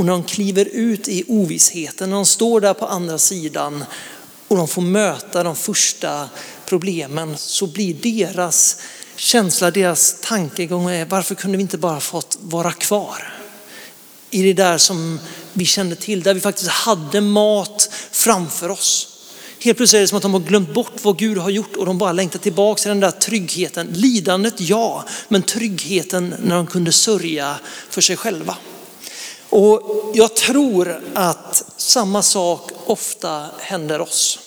Och 0.00 0.06
när 0.06 0.12
de 0.12 0.24
kliver 0.24 0.68
ut 0.72 1.08
i 1.08 1.24
ovissheten, 1.28 2.10
när 2.10 2.16
de 2.16 2.26
står 2.26 2.60
där 2.60 2.74
på 2.74 2.86
andra 2.86 3.18
sidan 3.18 3.84
och 4.48 4.56
de 4.56 4.68
får 4.68 4.82
möta 4.82 5.42
de 5.42 5.56
första 5.56 6.28
problemen 6.66 7.36
så 7.38 7.66
blir 7.66 7.94
deras 7.94 8.76
känsla, 9.16 9.70
deras 9.70 10.16
tankegång 10.20 10.90
är 10.90 11.04
varför 11.04 11.34
kunde 11.34 11.56
vi 11.56 11.62
inte 11.62 11.78
bara 11.78 12.00
fått 12.00 12.38
vara 12.40 12.72
kvar? 12.72 13.32
I 14.30 14.42
det 14.42 14.52
där 14.52 14.78
som 14.78 15.20
vi 15.52 15.64
kände 15.64 15.96
till, 15.96 16.22
där 16.22 16.34
vi 16.34 16.40
faktiskt 16.40 16.70
hade 16.70 17.20
mat 17.20 17.90
framför 18.10 18.68
oss. 18.68 19.08
Helt 19.60 19.76
plötsligt 19.76 19.98
är 19.98 20.00
det 20.00 20.08
som 20.08 20.16
att 20.16 20.22
de 20.22 20.32
har 20.32 20.40
glömt 20.40 20.74
bort 20.74 20.94
vad 21.02 21.18
Gud 21.18 21.38
har 21.38 21.50
gjort 21.50 21.76
och 21.76 21.86
de 21.86 21.98
bara 21.98 22.12
längtar 22.12 22.38
tillbaka 22.38 22.80
till 22.80 22.88
den 22.88 23.00
där 23.00 23.10
tryggheten. 23.10 23.88
Lidandet 23.92 24.60
ja, 24.60 25.04
men 25.28 25.42
tryggheten 25.42 26.34
när 26.42 26.56
de 26.56 26.66
kunde 26.66 26.92
sörja 26.92 27.56
för 27.90 28.00
sig 28.00 28.16
själva. 28.16 28.56
Och 29.50 30.10
jag 30.14 30.36
tror 30.36 31.00
att 31.14 31.64
samma 31.76 32.22
sak 32.22 32.70
ofta 32.86 33.46
händer 33.58 34.00
oss. 34.00 34.38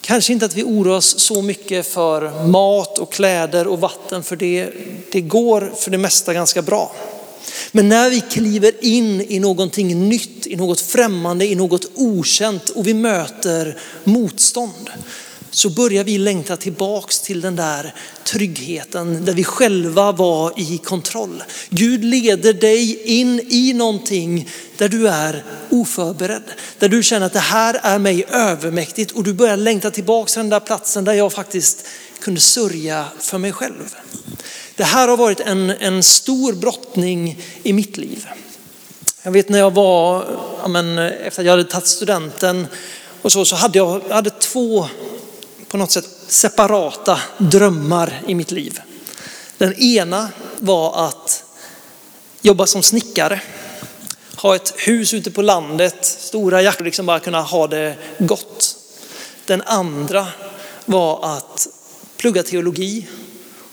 Kanske 0.00 0.32
inte 0.32 0.46
att 0.46 0.54
vi 0.54 0.64
oroar 0.64 0.96
oss 0.96 1.18
så 1.18 1.42
mycket 1.42 1.86
för 1.86 2.46
mat 2.46 2.98
och 2.98 3.12
kläder 3.12 3.66
och 3.66 3.80
vatten 3.80 4.22
för 4.22 4.36
det, 4.36 4.70
det 5.12 5.20
går 5.20 5.72
för 5.76 5.90
det 5.90 5.98
mesta 5.98 6.34
ganska 6.34 6.62
bra. 6.62 6.92
Men 7.72 7.88
när 7.88 8.10
vi 8.10 8.20
kliver 8.20 8.84
in 8.84 9.20
i 9.28 9.40
någonting 9.40 10.08
nytt, 10.08 10.46
i 10.46 10.56
något 10.56 10.80
främmande, 10.80 11.46
i 11.46 11.54
något 11.54 11.86
okänt 11.94 12.68
och 12.68 12.86
vi 12.86 12.94
möter 12.94 13.78
motstånd 14.04 14.90
så 15.56 15.70
börjar 15.70 16.04
vi 16.04 16.18
längta 16.18 16.56
tillbaks 16.56 17.20
till 17.20 17.40
den 17.40 17.56
där 17.56 17.94
tryggheten 18.24 19.24
där 19.24 19.32
vi 19.32 19.44
själva 19.44 20.12
var 20.12 20.52
i 20.56 20.78
kontroll. 20.78 21.42
Gud 21.68 22.04
leder 22.04 22.52
dig 22.52 23.02
in 23.02 23.40
i 23.48 23.72
någonting 23.72 24.48
där 24.76 24.88
du 24.88 25.08
är 25.08 25.44
oförberedd. 25.70 26.42
Där 26.78 26.88
du 26.88 27.02
känner 27.02 27.26
att 27.26 27.32
det 27.32 27.38
här 27.38 27.80
är 27.82 27.98
mig 27.98 28.24
övermäktigt 28.28 29.12
och 29.12 29.24
du 29.24 29.32
börjar 29.32 29.56
längta 29.56 29.90
tillbaks 29.90 30.32
till 30.32 30.40
den 30.40 30.50
där 30.50 30.60
platsen 30.60 31.04
där 31.04 31.12
jag 31.12 31.32
faktiskt 31.32 31.86
kunde 32.20 32.40
sörja 32.40 33.04
för 33.18 33.38
mig 33.38 33.52
själv. 33.52 33.94
Det 34.74 34.84
här 34.84 35.08
har 35.08 35.16
varit 35.16 35.40
en, 35.40 35.70
en 35.70 36.02
stor 36.02 36.52
brottning 36.52 37.42
i 37.62 37.72
mitt 37.72 37.96
liv. 37.96 38.26
Jag 39.22 39.32
vet 39.32 39.48
när 39.48 39.58
jag 39.58 39.74
var, 39.74 40.24
ja 40.62 40.68
men, 40.68 40.98
efter 40.98 41.42
att 41.42 41.46
jag 41.46 41.52
hade 41.52 41.64
tagit 41.64 41.86
studenten 41.86 42.66
och 43.22 43.32
så, 43.32 43.44
så 43.44 43.56
hade 43.56 43.78
jag, 43.78 44.02
jag 44.08 44.14
hade 44.14 44.30
två 44.30 44.88
på 45.68 45.76
något 45.76 45.90
sätt 45.90 46.08
separata 46.26 47.20
drömmar 47.38 48.22
i 48.26 48.34
mitt 48.34 48.50
liv. 48.50 48.80
Den 49.58 49.74
ena 49.74 50.28
var 50.58 51.06
att 51.06 51.44
jobba 52.42 52.66
som 52.66 52.82
snickare, 52.82 53.40
ha 54.36 54.56
ett 54.56 54.74
hus 54.76 55.14
ute 55.14 55.30
på 55.30 55.42
landet, 55.42 56.04
stora 56.04 56.62
jackor, 56.62 56.84
liksom 56.84 57.06
bara 57.06 57.20
kunna 57.20 57.42
ha 57.42 57.66
det 57.66 57.96
gott. 58.18 58.76
Den 59.44 59.62
andra 59.62 60.26
var 60.84 61.36
att 61.36 61.66
plugga 62.16 62.42
teologi 62.42 63.06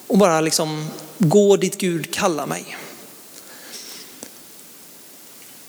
och 0.08 0.18
bara 0.18 0.42
liksom 0.42 0.90
gå 1.18 1.58
dit 1.58 1.78
Gud 1.78 2.14
kallar 2.14 2.46
mig. 2.46 2.78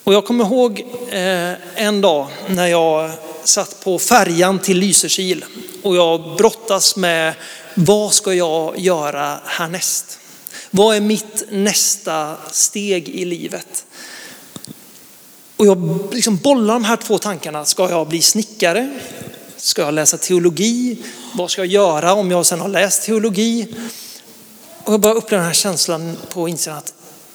Och 0.04 0.14
jag 0.14 0.24
kommer 0.24 0.44
ihåg 0.44 0.80
eh, 1.10 1.82
en 1.84 2.00
dag 2.00 2.26
när 2.46 2.66
jag 2.66 3.10
satt 3.44 3.84
på 3.84 3.98
färjan 3.98 4.58
till 4.58 4.78
Lysekil 4.78 5.44
och 5.82 5.96
jag 5.96 6.36
brottas 6.36 6.96
med 6.96 7.34
vad 7.74 8.12
ska 8.12 8.34
jag 8.34 8.78
göra 8.78 9.40
härnäst? 9.44 10.18
Vad 10.70 10.96
är 10.96 11.00
mitt 11.00 11.44
nästa 11.50 12.36
steg 12.50 13.08
i 13.08 13.24
livet? 13.24 13.86
Och 15.56 15.66
jag 15.66 16.08
liksom 16.12 16.36
bollar 16.36 16.74
de 16.74 16.84
här 16.84 16.96
två 16.96 17.18
tankarna. 17.18 17.64
Ska 17.64 17.90
jag 17.90 18.08
bli 18.08 18.22
snickare? 18.22 18.98
Ska 19.56 19.82
jag 19.82 19.94
läsa 19.94 20.18
teologi? 20.18 20.98
Vad 21.34 21.50
ska 21.50 21.60
jag 21.60 21.72
göra 21.72 22.14
om 22.14 22.30
jag 22.30 22.46
sedan 22.46 22.60
har 22.60 22.68
läst 22.68 23.02
teologi? 23.02 23.74
Och 24.84 24.92
jag 24.92 25.00
bara 25.00 25.14
upplever 25.14 25.42
den 25.42 25.46
här 25.46 25.54
känslan 25.54 26.16
på 26.28 26.48
insidan 26.48 26.78
att 26.78 26.94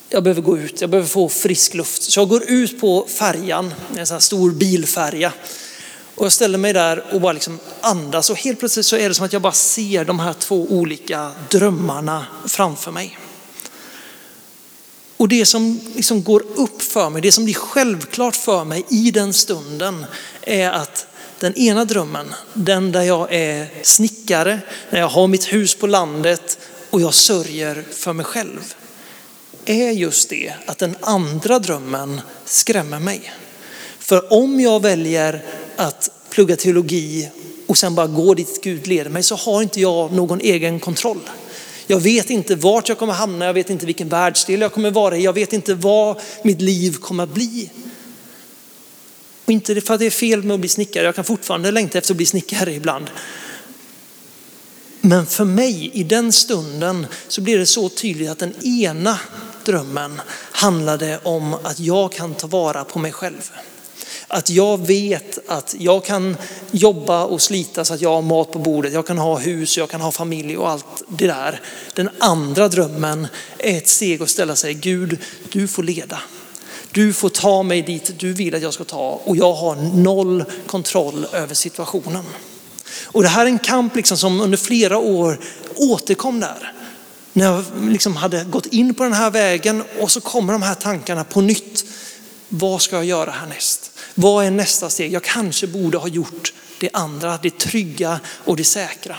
jag 0.09 0.23
behöver 0.23 0.41
gå 0.41 0.57
ut, 0.57 0.81
jag 0.81 0.89
behöver 0.89 1.09
få 1.09 1.29
frisk 1.29 1.73
luft. 1.73 2.03
Så 2.03 2.19
jag 2.19 2.29
går 2.29 2.43
ut 2.49 2.81
på 2.81 3.05
färjan, 3.07 3.73
en 3.97 4.07
sån 4.07 4.15
här 4.15 4.19
stor 4.19 4.51
bilfärja. 4.51 5.33
Och 6.19 6.25
jag 6.25 6.33
ställer 6.33 6.57
mig 6.57 6.73
där 6.73 7.03
och 7.13 7.21
bara 7.21 7.33
liksom 7.33 7.59
andas 7.81 8.29
och 8.29 8.37
helt 8.37 8.59
plötsligt 8.59 8.85
så 8.85 8.95
är 8.95 9.09
det 9.09 9.15
som 9.15 9.25
att 9.25 9.33
jag 9.33 9.41
bara 9.41 9.53
ser 9.53 10.05
de 10.05 10.19
här 10.19 10.33
två 10.33 10.65
olika 10.69 11.31
drömmarna 11.49 12.25
framför 12.47 12.91
mig. 12.91 13.19
Och 15.17 15.27
det 15.27 15.45
som 15.45 15.79
liksom 15.95 16.23
går 16.23 16.43
upp 16.55 16.81
för 16.81 17.09
mig, 17.09 17.21
det 17.21 17.31
som 17.31 17.45
blir 17.45 17.55
självklart 17.55 18.35
för 18.35 18.63
mig 18.63 18.85
i 18.89 19.11
den 19.11 19.33
stunden 19.33 20.05
är 20.41 20.71
att 20.71 21.07
den 21.39 21.55
ena 21.55 21.85
drömmen, 21.85 22.35
den 22.53 22.91
där 22.91 23.01
jag 23.01 23.33
är 23.33 23.67
snickare, 23.83 24.59
när 24.89 24.99
jag 24.99 25.07
har 25.07 25.27
mitt 25.27 25.53
hus 25.53 25.75
på 25.75 25.87
landet 25.87 26.59
och 26.89 27.01
jag 27.01 27.13
sörjer 27.13 27.85
för 27.91 28.13
mig 28.13 28.25
själv, 28.25 28.73
är 29.65 29.91
just 29.91 30.29
det 30.29 30.53
att 30.65 30.77
den 30.77 30.97
andra 31.01 31.59
drömmen 31.59 32.21
skrämmer 32.45 32.99
mig. 32.99 33.33
För 33.99 34.33
om 34.33 34.59
jag 34.59 34.81
väljer 34.81 35.45
att 35.79 36.09
plugga 36.29 36.55
teologi 36.55 37.29
och 37.67 37.77
sen 37.77 37.95
bara 37.95 38.07
gå 38.07 38.33
dit 38.33 38.59
Gud 38.63 38.87
leder 38.87 39.09
mig 39.09 39.23
så 39.23 39.35
har 39.35 39.61
inte 39.61 39.81
jag 39.81 40.11
någon 40.11 40.41
egen 40.41 40.79
kontroll. 40.79 41.19
Jag 41.87 41.99
vet 41.99 42.29
inte 42.29 42.55
vart 42.55 42.89
jag 42.89 42.97
kommer 42.97 43.13
hamna, 43.13 43.45
jag 43.45 43.53
vet 43.53 43.69
inte 43.69 43.85
vilken 43.85 44.09
världsdel 44.09 44.61
jag 44.61 44.73
kommer 44.73 44.91
vara 44.91 45.17
i, 45.17 45.23
jag 45.23 45.33
vet 45.33 45.53
inte 45.53 45.73
vad 45.73 46.21
mitt 46.43 46.61
liv 46.61 46.97
kommer 46.97 47.23
att 47.23 47.33
bli. 47.33 47.69
Och 49.45 49.51
inte 49.51 49.81
för 49.81 49.93
att 49.93 49.99
det 49.99 50.05
är 50.05 50.09
fel 50.09 50.43
med 50.43 50.53
att 50.53 50.59
bli 50.59 50.69
snickare, 50.69 51.05
jag 51.05 51.15
kan 51.15 51.25
fortfarande 51.25 51.71
längta 51.71 51.97
efter 51.97 52.13
att 52.13 52.17
bli 52.17 52.25
snickare 52.25 52.73
ibland. 52.73 53.05
Men 55.01 55.25
för 55.25 55.45
mig 55.45 55.91
i 55.93 56.03
den 56.03 56.31
stunden 56.31 57.07
så 57.27 57.41
blir 57.41 57.57
det 57.57 57.65
så 57.65 57.89
tydligt 57.89 58.29
att 58.29 58.39
den 58.39 58.65
ena 58.65 59.19
drömmen 59.65 60.21
handlade 60.51 61.19
om 61.23 61.53
att 61.53 61.79
jag 61.79 62.11
kan 62.11 62.33
ta 62.33 62.47
vara 62.47 62.83
på 62.83 62.99
mig 62.99 63.11
själv. 63.11 63.51
Att 64.31 64.49
jag 64.49 64.87
vet 64.87 65.39
att 65.47 65.75
jag 65.79 66.05
kan 66.05 66.37
jobba 66.71 67.23
och 67.23 67.41
slita 67.41 67.85
så 67.85 67.93
att 67.93 68.01
jag 68.01 68.09
har 68.09 68.21
mat 68.21 68.51
på 68.51 68.59
bordet, 68.59 68.93
jag 68.93 69.07
kan 69.07 69.17
ha 69.17 69.37
hus, 69.37 69.77
jag 69.77 69.89
kan 69.89 70.01
ha 70.01 70.11
familj 70.11 70.57
och 70.57 70.69
allt 70.69 71.03
det 71.07 71.27
där. 71.27 71.61
Den 71.93 72.09
andra 72.19 72.67
drömmen 72.67 73.27
är 73.57 73.77
ett 73.77 73.87
steg 73.87 74.21
att 74.21 74.29
ställa 74.29 74.55
sig, 74.55 74.73
Gud 74.73 75.19
du 75.51 75.67
får 75.67 75.83
leda. 75.83 76.19
Du 76.91 77.13
får 77.13 77.29
ta 77.29 77.63
mig 77.63 77.81
dit 77.81 78.19
du 78.19 78.33
vill 78.33 78.55
att 78.55 78.61
jag 78.61 78.73
ska 78.73 78.83
ta 78.83 79.21
och 79.23 79.37
jag 79.37 79.53
har 79.53 79.75
noll 79.75 80.43
kontroll 80.67 81.27
över 81.33 81.55
situationen. 81.55 82.23
Och 83.05 83.23
det 83.23 83.29
här 83.29 83.45
är 83.45 83.49
en 83.49 83.59
kamp 83.59 83.95
liksom 83.95 84.17
som 84.17 84.41
under 84.41 84.57
flera 84.57 84.97
år 84.97 85.39
återkom 85.75 86.39
där. 86.39 86.73
När 87.33 87.45
jag 87.45 87.63
liksom 87.81 88.15
hade 88.15 88.43
gått 88.43 88.65
in 88.65 88.93
på 88.93 89.03
den 89.03 89.13
här 89.13 89.31
vägen 89.31 89.83
och 89.99 90.11
så 90.11 90.21
kommer 90.21 90.53
de 90.53 90.61
här 90.61 90.75
tankarna 90.75 91.23
på 91.23 91.41
nytt. 91.41 91.85
Vad 92.49 92.81
ska 92.81 92.95
jag 92.95 93.05
göra 93.05 93.31
härnäst? 93.31 93.91
Vad 94.15 94.45
är 94.45 94.51
nästa 94.51 94.89
steg? 94.89 95.13
Jag 95.13 95.23
kanske 95.23 95.67
borde 95.67 95.97
ha 95.97 96.07
gjort 96.07 96.53
det 96.79 96.89
andra, 96.93 97.39
det 97.41 97.57
trygga 97.57 98.19
och 98.27 98.57
det 98.57 98.63
säkra. 98.63 99.15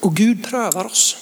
Och 0.00 0.16
Gud 0.16 0.44
prövar 0.44 0.84
oss. 0.84 1.16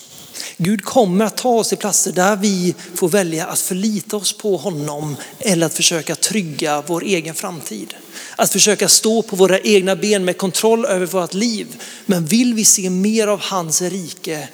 Gud 0.56 0.84
kommer 0.84 1.24
att 1.24 1.36
ta 1.36 1.48
oss 1.48 1.68
till 1.68 1.78
platser 1.78 2.12
där 2.12 2.36
vi 2.36 2.74
får 2.94 3.08
välja 3.08 3.46
att 3.46 3.58
förlita 3.58 4.16
oss 4.16 4.32
på 4.38 4.56
honom 4.56 5.16
eller 5.38 5.66
att 5.66 5.74
försöka 5.74 6.14
trygga 6.14 6.82
vår 6.86 7.02
egen 7.02 7.34
framtid. 7.34 7.94
Att 8.36 8.52
försöka 8.52 8.88
stå 8.88 9.22
på 9.22 9.36
våra 9.36 9.58
egna 9.58 9.96
ben 9.96 10.24
med 10.24 10.38
kontroll 10.38 10.84
över 10.84 11.06
vårt 11.06 11.34
liv. 11.34 11.66
Men 12.06 12.26
vill 12.26 12.54
vi 12.54 12.64
se 12.64 12.90
mer 12.90 13.26
av 13.26 13.40
hans 13.40 13.82
rike 13.82 14.48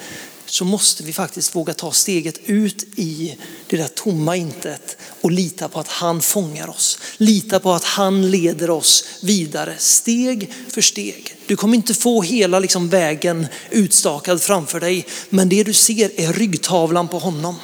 så 0.51 0.65
måste 0.65 1.03
vi 1.03 1.13
faktiskt 1.13 1.55
våga 1.55 1.75
ta 1.75 1.93
steget 1.93 2.41
ut 2.45 2.85
i 2.97 3.37
det 3.67 3.77
där 3.77 3.89
tomma 3.89 4.37
intet 4.37 4.97
och 5.21 5.31
lita 5.31 5.69
på 5.69 5.81
att 5.81 5.89
han 5.89 6.21
fångar 6.21 6.71
oss. 6.71 6.99
Lita 7.17 7.61
på 7.61 7.73
att 7.73 7.85
han 7.85 8.31
leder 8.31 8.71
oss 8.71 9.05
vidare 9.23 9.75
steg 9.79 10.53
för 10.69 10.81
steg. 10.81 11.37
Du 11.47 11.57
kommer 11.57 11.75
inte 11.75 11.95
få 11.95 12.23
hela 12.23 12.59
liksom 12.59 12.89
vägen 12.89 13.47
utstakad 13.71 14.43
framför 14.43 14.81
dig, 14.81 15.07
men 15.29 15.49
det 15.49 15.65
du 15.65 15.73
ser 15.73 16.21
är 16.21 16.33
ryggtavlan 16.33 17.09
på 17.09 17.19
honom. 17.19 17.57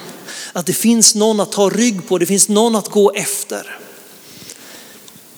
Att 0.53 0.65
det 0.65 0.73
finns 0.73 1.15
någon 1.15 1.39
att 1.39 1.51
ta 1.51 1.69
rygg 1.69 2.07
på, 2.07 2.17
det 2.17 2.25
finns 2.25 2.49
någon 2.49 2.75
att 2.75 2.89
gå 2.89 3.11
efter. 3.11 3.79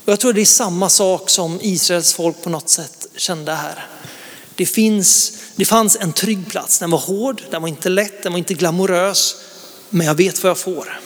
Jag 0.06 0.20
tror 0.20 0.34
det 0.34 0.42
är 0.42 0.46
samma 0.46 0.90
sak 0.90 1.30
som 1.30 1.60
Israels 1.62 2.14
folk 2.14 2.44
på 2.44 2.50
något 2.50 2.70
sätt 2.70 3.08
kände 3.16 3.54
här. 3.54 3.86
Det, 4.56 4.66
finns, 4.66 5.39
det 5.60 5.66
fanns 5.66 5.98
en 6.00 6.14
trygg 6.14 6.48
plats, 6.50 6.80
den 6.80 6.92
var 6.92 7.00
hård, 7.00 7.42
den 7.52 7.62
var 7.62 7.70
inte 7.70 7.90
lätt, 7.90 8.24
den 8.24 8.32
var 8.32 8.40
inte 8.40 8.54
glamorös, 8.54 9.36
men 9.90 10.08
jag 10.08 10.16
vet 10.16 10.44
vad 10.44 10.50
jag 10.50 10.58
får. 10.58 11.00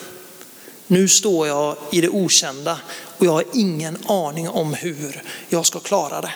Nu 0.87 1.07
står 1.07 1.47
jag 1.47 1.75
i 1.91 2.01
det 2.01 2.09
okända 2.09 2.79
och 3.17 3.25
jag 3.25 3.31
har 3.31 3.43
ingen 3.53 3.97
aning 4.07 4.49
om 4.49 4.73
hur 4.73 5.23
jag 5.49 5.65
ska 5.65 5.79
klara 5.79 6.21
det. 6.21 6.31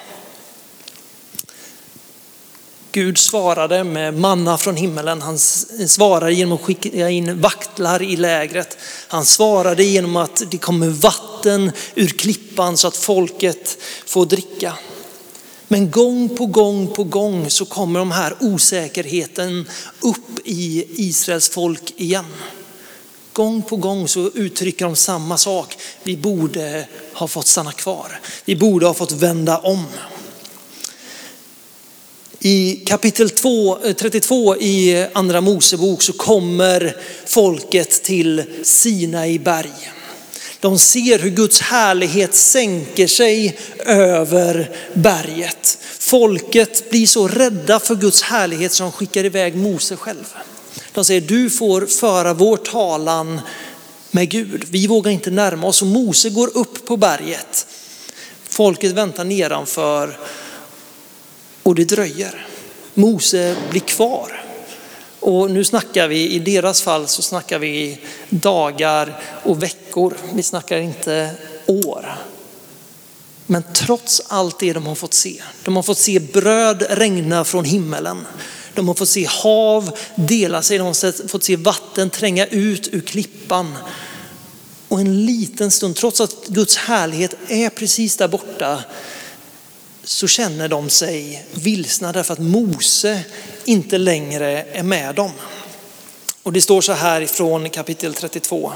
Gud 2.91 3.17
svarade 3.17 3.83
med 3.83 4.13
manna 4.13 4.57
från 4.57 4.75
himmelen. 4.75 5.21
Han 5.21 5.39
svarade 5.39 6.33
genom 6.33 6.53
att 6.57 6.63
skicka 6.63 7.09
in 7.09 7.41
vaktlar 7.41 8.01
i 8.01 8.15
lägret. 8.15 8.77
Han 9.07 9.25
svarade 9.25 9.83
genom 9.83 10.15
att 10.15 10.43
det 10.51 10.57
kommer 10.57 10.88
vatten 10.88 11.71
ur 11.95 12.07
klippan 12.07 12.77
så 12.77 12.88
att 12.88 12.97
folket 12.97 13.77
får 14.05 14.25
dricka. 14.25 14.74
Men 15.67 15.91
gång 15.91 16.29
på 16.29 16.45
gång 16.45 16.88
på 16.88 17.03
gång 17.03 17.50
så 17.50 17.65
kommer 17.65 18.00
de 18.00 18.12
här 18.12 18.36
osäkerheten 18.39 19.69
upp 20.00 20.39
i 20.45 20.86
Israels 20.95 21.50
folk 21.50 21.93
igen. 21.97 22.25
Gång 23.33 23.62
på 23.62 23.75
gång 23.75 24.07
så 24.07 24.31
uttrycker 24.33 24.86
de 24.86 24.95
samma 24.95 25.38
sak. 25.38 25.77
Vi 26.03 26.17
borde 26.17 26.88
ha 27.13 27.27
fått 27.27 27.47
stanna 27.47 27.71
kvar. 27.71 28.19
Vi 28.45 28.55
borde 28.55 28.86
ha 28.86 28.93
fått 28.93 29.12
vända 29.12 29.57
om. 29.57 29.86
I 32.39 32.75
kapitel 32.75 33.29
2, 33.29 33.77
32 34.00 34.55
eh, 34.55 34.62
i 34.62 35.07
andra 35.13 35.41
Mosebok 35.41 36.01
så 36.01 36.13
kommer 36.13 36.97
folket 37.25 38.03
till 38.03 38.43
Sinai 38.63 39.39
berg. 39.39 39.97
De 40.67 40.79
ser 40.79 41.19
hur 41.19 41.29
Guds 41.29 41.62
härlighet 41.62 42.36
sänker 42.36 43.07
sig 43.07 43.57
över 43.86 44.71
berget. 44.93 45.77
Folket 46.00 46.89
blir 46.89 47.07
så 47.07 47.27
rädda 47.27 47.79
för 47.79 47.95
Guds 47.95 48.21
härlighet 48.21 48.71
som 48.71 48.91
skickar 48.91 49.24
iväg 49.24 49.55
Mose 49.55 49.95
själv. 49.95 50.33
De 50.91 51.05
säger 51.05 51.21
du 51.21 51.50
får 51.50 51.86
föra 51.86 52.33
vår 52.33 52.57
talan 52.57 53.41
med 54.12 54.29
Gud. 54.29 54.65
Vi 54.69 54.88
vågar 54.88 55.12
inte 55.12 55.31
närma 55.31 55.67
oss 55.67 55.81
och 55.81 55.88
Mose 55.88 56.29
går 56.29 56.57
upp 56.57 56.88
på 56.88 56.97
berget. 56.97 57.67
Folket 58.50 58.91
väntar 58.91 59.24
nedanför 59.24 60.19
och 61.63 61.75
det 61.75 61.86
dröjer. 61.86 62.47
Mose 62.93 63.55
blir 63.69 63.81
kvar. 63.81 64.47
Och 65.27 65.51
nu 65.51 65.63
snackar 65.63 66.07
vi, 66.07 66.29
i 66.29 66.39
deras 66.39 66.81
fall 66.81 67.07
så 67.07 67.22
snackar 67.22 67.60
vi 67.60 68.00
dagar 68.29 69.22
och 69.43 69.63
veckor. 69.63 70.17
Vi 70.34 70.43
snackar 70.43 70.77
inte 70.77 71.31
år. 71.65 72.15
Men 73.46 73.63
trots 73.74 74.22
allt 74.27 74.60
det 74.60 74.74
de 74.74 74.86
har 74.86 74.96
fått 74.96 75.13
se, 75.13 75.41
de 75.63 75.75
har 75.75 75.84
fått 75.84 75.98
se 75.98 76.19
bröd 76.19 76.86
regna 76.89 77.43
från 77.43 77.65
himmelen. 77.65 78.25
De 78.74 78.88
har 78.88 78.96
fått 78.96 79.10
se 79.10 79.27
hav 79.29 79.98
dela 80.15 80.62
sig, 80.62 80.77
de 80.77 80.84
har 80.84 81.27
fått 81.27 81.43
se 81.43 81.55
vatten 81.55 82.10
tränga 82.10 82.46
ut 82.46 82.88
ur 82.91 83.01
klippan. 83.01 83.75
Och 84.88 85.00
en 85.00 85.25
liten 85.25 85.72
stund, 85.72 85.96
trots 85.96 86.22
att 86.22 86.48
Guds 86.48 86.77
härlighet 86.77 87.36
är 87.48 87.69
precis 87.69 88.17
där 88.17 88.27
borta, 88.27 88.84
så 90.07 90.27
känner 90.27 90.67
de 90.67 90.89
sig 90.89 91.45
vilsna 91.51 92.11
därför 92.11 92.33
att 92.33 92.39
Mose 92.39 93.19
inte 93.65 93.97
längre 93.97 94.65
är 94.71 94.83
med 94.83 95.15
dem. 95.15 95.31
Och 96.43 96.53
det 96.53 96.61
står 96.61 96.81
så 96.81 96.93
här 96.93 97.21
ifrån 97.21 97.69
kapitel 97.69 98.13
32. 98.13 98.71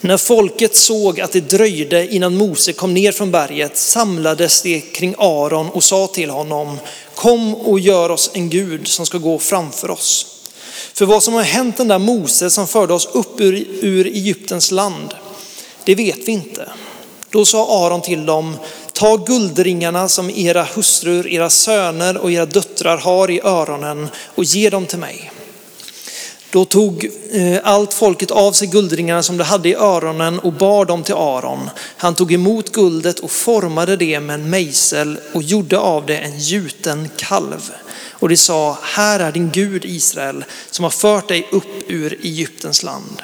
När 0.00 0.16
folket 0.16 0.76
såg 0.76 1.20
att 1.20 1.32
det 1.32 1.40
dröjde 1.40 2.14
innan 2.14 2.36
Mose 2.36 2.72
kom 2.72 2.94
ner 2.94 3.12
från 3.12 3.30
berget 3.30 3.76
samlades 3.76 4.62
de 4.62 4.80
kring 4.80 5.14
Aron 5.18 5.68
och 5.68 5.84
sa 5.84 6.06
till 6.06 6.30
honom, 6.30 6.78
kom 7.14 7.54
och 7.54 7.80
gör 7.80 8.10
oss 8.10 8.30
en 8.34 8.50
gud 8.50 8.88
som 8.88 9.06
ska 9.06 9.18
gå 9.18 9.38
framför 9.38 9.90
oss. 9.90 10.26
För 10.94 11.06
vad 11.06 11.22
som 11.22 11.34
har 11.34 11.42
hänt 11.42 11.76
den 11.76 11.88
där 11.88 11.98
Mose 11.98 12.50
som 12.50 12.66
förde 12.66 12.94
oss 12.94 13.08
upp 13.12 13.40
ur, 13.40 13.66
ur 13.80 14.06
Egyptens 14.06 14.70
land, 14.70 15.14
det 15.84 15.94
vet 15.94 16.18
vi 16.28 16.32
inte. 16.32 16.68
Då 17.30 17.44
sa 17.44 17.86
Aron 17.86 18.02
till 18.02 18.26
dem, 18.26 18.56
Ta 19.02 19.16
guldringarna 19.16 20.08
som 20.08 20.30
era 20.30 20.62
hustrur, 20.74 21.26
era 21.26 21.50
söner 21.50 22.16
och 22.16 22.32
era 22.32 22.46
döttrar 22.46 22.96
har 22.96 23.30
i 23.30 23.40
öronen 23.40 24.08
och 24.34 24.44
ge 24.44 24.70
dem 24.70 24.86
till 24.86 24.98
mig. 24.98 25.32
Då 26.50 26.64
tog 26.64 27.10
eh, 27.32 27.60
allt 27.64 27.94
folket 27.94 28.30
av 28.30 28.52
sig 28.52 28.68
guldringarna 28.68 29.22
som 29.22 29.36
de 29.36 29.44
hade 29.44 29.68
i 29.68 29.74
öronen 29.74 30.38
och 30.38 30.52
bar 30.52 30.84
dem 30.84 31.02
till 31.02 31.14
Aron. 31.14 31.70
Han 31.96 32.14
tog 32.14 32.32
emot 32.32 32.72
guldet 32.72 33.18
och 33.18 33.30
formade 33.30 33.96
det 33.96 34.20
med 34.20 34.34
en 34.34 34.50
mejsel 34.50 35.18
och 35.32 35.42
gjorde 35.42 35.78
av 35.78 36.06
det 36.06 36.18
en 36.18 36.38
gjuten 36.38 37.08
kalv. 37.16 37.70
Och 38.10 38.28
de 38.28 38.36
sa, 38.36 38.78
här 38.82 39.20
är 39.20 39.32
din 39.32 39.50
Gud 39.50 39.84
Israel 39.84 40.44
som 40.70 40.82
har 40.82 40.90
fört 40.90 41.28
dig 41.28 41.48
upp 41.52 41.90
ur 41.90 42.18
Egyptens 42.22 42.82
land. 42.82 43.22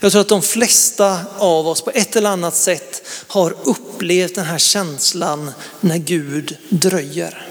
Jag 0.00 0.12
tror 0.12 0.20
att 0.20 0.28
de 0.28 0.42
flesta 0.42 1.20
av 1.38 1.68
oss 1.68 1.82
på 1.82 1.90
ett 1.90 2.16
eller 2.16 2.30
annat 2.30 2.56
sätt 2.56 3.02
har 3.26 3.56
upplevt 3.64 4.34
den 4.34 4.44
här 4.44 4.58
känslan 4.58 5.50
när 5.80 5.98
Gud 5.98 6.56
dröjer. 6.68 7.46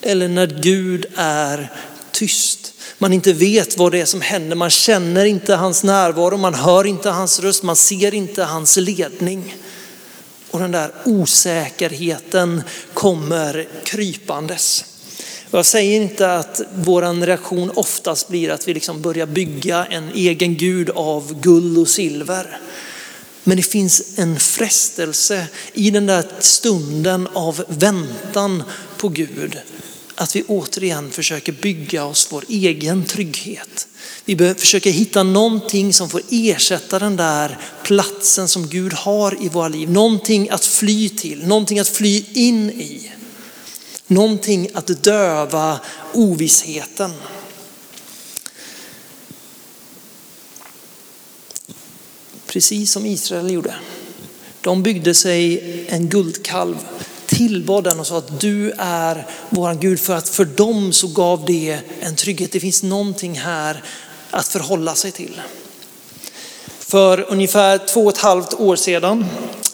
Eller 0.00 0.28
när 0.28 0.46
Gud 0.46 1.06
är 1.16 1.72
tyst. 2.10 2.74
Man 2.98 3.12
inte 3.12 3.32
vet 3.32 3.78
vad 3.78 3.92
det 3.92 4.00
är 4.00 4.04
som 4.04 4.20
händer, 4.20 4.56
man 4.56 4.70
känner 4.70 5.24
inte 5.24 5.54
hans 5.54 5.84
närvaro, 5.84 6.36
man 6.36 6.54
hör 6.54 6.86
inte 6.86 7.10
hans 7.10 7.40
röst, 7.40 7.62
man 7.62 7.76
ser 7.76 8.14
inte 8.14 8.44
hans 8.44 8.76
ledning. 8.76 9.56
Och 10.50 10.60
den 10.60 10.72
där 10.72 10.92
osäkerheten 11.04 12.62
kommer 12.94 13.68
krypandes. 13.84 14.84
Jag 15.54 15.66
säger 15.66 16.02
inte 16.02 16.32
att 16.32 16.60
vår 16.74 17.26
reaktion 17.26 17.70
oftast 17.70 18.28
blir 18.28 18.50
att 18.50 18.68
vi 18.68 18.74
liksom 18.74 19.02
börjar 19.02 19.26
bygga 19.26 19.84
en 19.84 20.10
egen 20.14 20.56
gud 20.56 20.90
av 20.90 21.40
guld 21.40 21.78
och 21.78 21.88
silver. 21.88 22.60
Men 23.44 23.56
det 23.56 23.62
finns 23.62 24.18
en 24.18 24.40
frestelse 24.40 25.46
i 25.72 25.90
den 25.90 26.06
där 26.06 26.24
stunden 26.38 27.28
av 27.32 27.64
väntan 27.68 28.62
på 28.96 29.08
Gud. 29.08 29.58
Att 30.14 30.36
vi 30.36 30.42
återigen 30.42 31.10
försöker 31.10 31.52
bygga 31.52 32.04
oss 32.04 32.28
vår 32.30 32.44
egen 32.48 33.04
trygghet. 33.04 33.88
Vi 34.24 34.54
försöker 34.54 34.90
hitta 34.90 35.22
någonting 35.22 35.92
som 35.92 36.08
får 36.08 36.22
ersätta 36.30 36.98
den 36.98 37.16
där 37.16 37.58
platsen 37.82 38.48
som 38.48 38.68
Gud 38.68 38.92
har 38.92 39.44
i 39.44 39.48
våra 39.48 39.68
liv. 39.68 39.90
Någonting 39.90 40.50
att 40.50 40.64
fly 40.64 41.08
till, 41.08 41.46
någonting 41.46 41.78
att 41.78 41.88
fly 41.88 42.24
in 42.34 42.70
i. 42.70 43.12
Någonting 44.12 44.68
att 44.74 45.02
döva 45.02 45.80
ovissheten. 46.12 47.12
Precis 52.46 52.92
som 52.92 53.06
Israel 53.06 53.50
gjorde. 53.50 53.74
De 54.60 54.82
byggde 54.82 55.14
sig 55.14 55.60
en 55.88 56.08
guldkalv, 56.08 56.76
tillbad 57.26 57.84
den 57.84 58.00
och 58.00 58.06
sa 58.06 58.18
att 58.18 58.40
du 58.40 58.72
är 58.78 59.26
våran 59.50 59.80
Gud 59.80 60.00
för 60.00 60.14
att 60.14 60.28
för 60.28 60.44
dem 60.44 60.92
så 60.92 61.08
gav 61.08 61.44
det 61.44 61.78
en 62.00 62.16
trygghet. 62.16 62.52
Det 62.52 62.60
finns 62.60 62.82
någonting 62.82 63.38
här 63.38 63.84
att 64.30 64.48
förhålla 64.48 64.94
sig 64.94 65.10
till. 65.10 65.40
För 66.78 67.20
ungefär 67.28 67.78
två 67.78 68.04
och 68.04 68.12
ett 68.12 68.18
halvt 68.18 68.54
år 68.54 68.76
sedan 68.76 69.26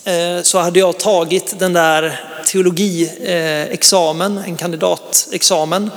Eh, 0.09 0.43
så 0.43 0.59
hade 0.59 0.79
jag 0.79 0.99
tagit 0.99 1.59
den 1.59 1.73
där 1.73 2.21
teologiexamen, 2.47 4.39
en 4.39 4.57
kandidatexamen 4.57 5.91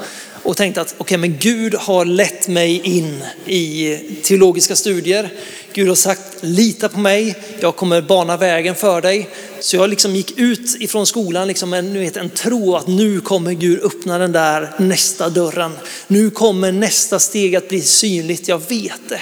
och 0.44 0.58
tänkte 0.58 0.82
att 0.82 0.96
okay, 0.98 1.18
men 1.18 1.38
Gud 1.38 1.76
har 1.76 2.06
lett 2.06 2.48
mig 2.48 2.82
in 2.84 3.24
i 3.46 3.98
teologiska 4.24 4.76
studier. 4.76 5.34
Gud 5.74 5.88
har 5.88 5.96
sagt 5.96 6.22
lita 6.42 6.90
på 6.90 7.00
mig, 7.00 7.36
jag 7.60 7.76
kommer 7.76 8.02
bana 8.02 8.38
vägen 8.38 8.76
för 8.76 9.02
dig. 9.02 9.30
Så 9.60 9.76
jag 9.76 9.90
liksom 9.90 10.16
gick 10.16 10.40
ut 10.40 10.76
ifrån 10.80 11.06
skolan 11.06 11.48
liksom 11.48 11.70
med 11.70 11.80
en, 11.80 11.94
vet, 11.94 12.18
en 12.18 12.30
tro 12.30 12.76
att 12.76 12.88
nu 12.88 13.22
kommer 13.22 13.54
Gud 13.54 13.84
öppna 13.84 14.18
den 14.18 14.32
där 14.32 14.74
nästa 14.78 15.30
dörren. 15.30 15.72
Nu 16.08 16.30
kommer 16.30 16.72
nästa 16.72 17.20
steg 17.20 17.56
att 17.56 17.70
bli 17.70 17.82
synligt, 17.82 18.48
jag 18.48 18.70
vet 18.70 19.10
det. 19.10 19.22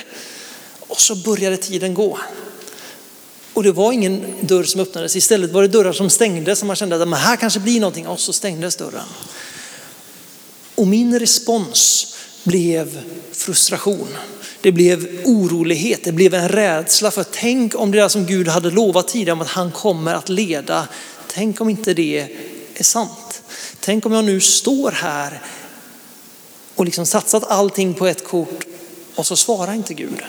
Och 0.79 1.01
så 1.01 1.15
började 1.15 1.57
tiden 1.57 1.93
gå. 1.93 2.19
Och 3.59 3.63
det 3.63 3.71
var 3.71 3.91
ingen 3.91 4.35
dörr 4.41 4.63
som 4.63 4.81
öppnades, 4.81 5.15
istället 5.15 5.51
var 5.51 5.61
det 5.61 5.67
dörrar 5.67 5.93
som 5.93 6.09
stängdes 6.09 6.59
som 6.59 6.67
man 6.67 6.75
kände 6.75 7.03
att 7.03 7.19
här 7.19 7.35
kanske 7.35 7.59
blir 7.59 7.79
någonting 7.79 8.07
och 8.07 8.19
så 8.19 8.33
stängdes 8.33 8.75
dörren. 8.75 9.05
Och 10.75 10.87
min 10.87 11.19
respons 11.19 12.07
blev 12.43 12.99
frustration. 13.31 14.07
Det 14.61 14.71
blev 14.71 15.21
orolighet, 15.25 16.03
det 16.03 16.11
blev 16.11 16.33
en 16.33 16.49
rädsla 16.49 17.11
för 17.11 17.25
tänk 17.31 17.75
om 17.75 17.91
det 17.91 17.97
där 17.97 18.07
som 18.07 18.25
Gud 18.25 18.47
hade 18.47 18.71
lovat 18.71 19.07
tidigare 19.07 19.33
om 19.33 19.41
att 19.41 19.47
han 19.47 19.71
kommer 19.71 20.13
att 20.13 20.29
leda, 20.29 20.87
tänk 21.27 21.61
om 21.61 21.69
inte 21.69 21.93
det 21.93 22.27
är 22.75 22.83
sant. 22.83 23.41
Tänk 23.79 24.05
om 24.05 24.11
jag 24.11 24.25
nu 24.25 24.39
står 24.39 24.91
här 24.91 25.41
och 26.75 26.85
liksom 26.85 27.05
satsat 27.05 27.43
allting 27.43 27.93
på 27.93 28.07
ett 28.07 28.27
kort 28.27 28.65
och 29.15 29.25
så 29.25 29.35
svarar 29.35 29.73
inte 29.73 29.93
Gud. 29.93 30.23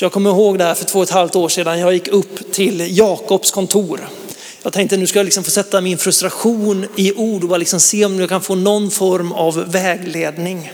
Så 0.00 0.04
jag 0.04 0.12
kommer 0.12 0.30
ihåg 0.30 0.58
det 0.58 0.64
här 0.64 0.74
för 0.74 0.84
två 0.84 0.98
och 0.98 1.02
ett 1.02 1.10
halvt 1.10 1.36
år 1.36 1.48
sedan. 1.48 1.78
Jag 1.78 1.92
gick 1.92 2.08
upp 2.08 2.52
till 2.52 2.98
Jakobs 2.98 3.50
kontor. 3.50 4.08
Jag 4.62 4.72
tänkte 4.72 4.96
nu 4.96 5.06
ska 5.06 5.18
jag 5.18 5.24
liksom 5.24 5.44
få 5.44 5.50
sätta 5.50 5.80
min 5.80 5.98
frustration 5.98 6.86
i 6.96 7.12
ord 7.12 7.42
och 7.42 7.48
bara 7.48 7.58
liksom 7.58 7.80
se 7.80 8.04
om 8.04 8.20
jag 8.20 8.28
kan 8.28 8.40
få 8.40 8.54
någon 8.54 8.90
form 8.90 9.32
av 9.32 9.70
vägledning. 9.70 10.72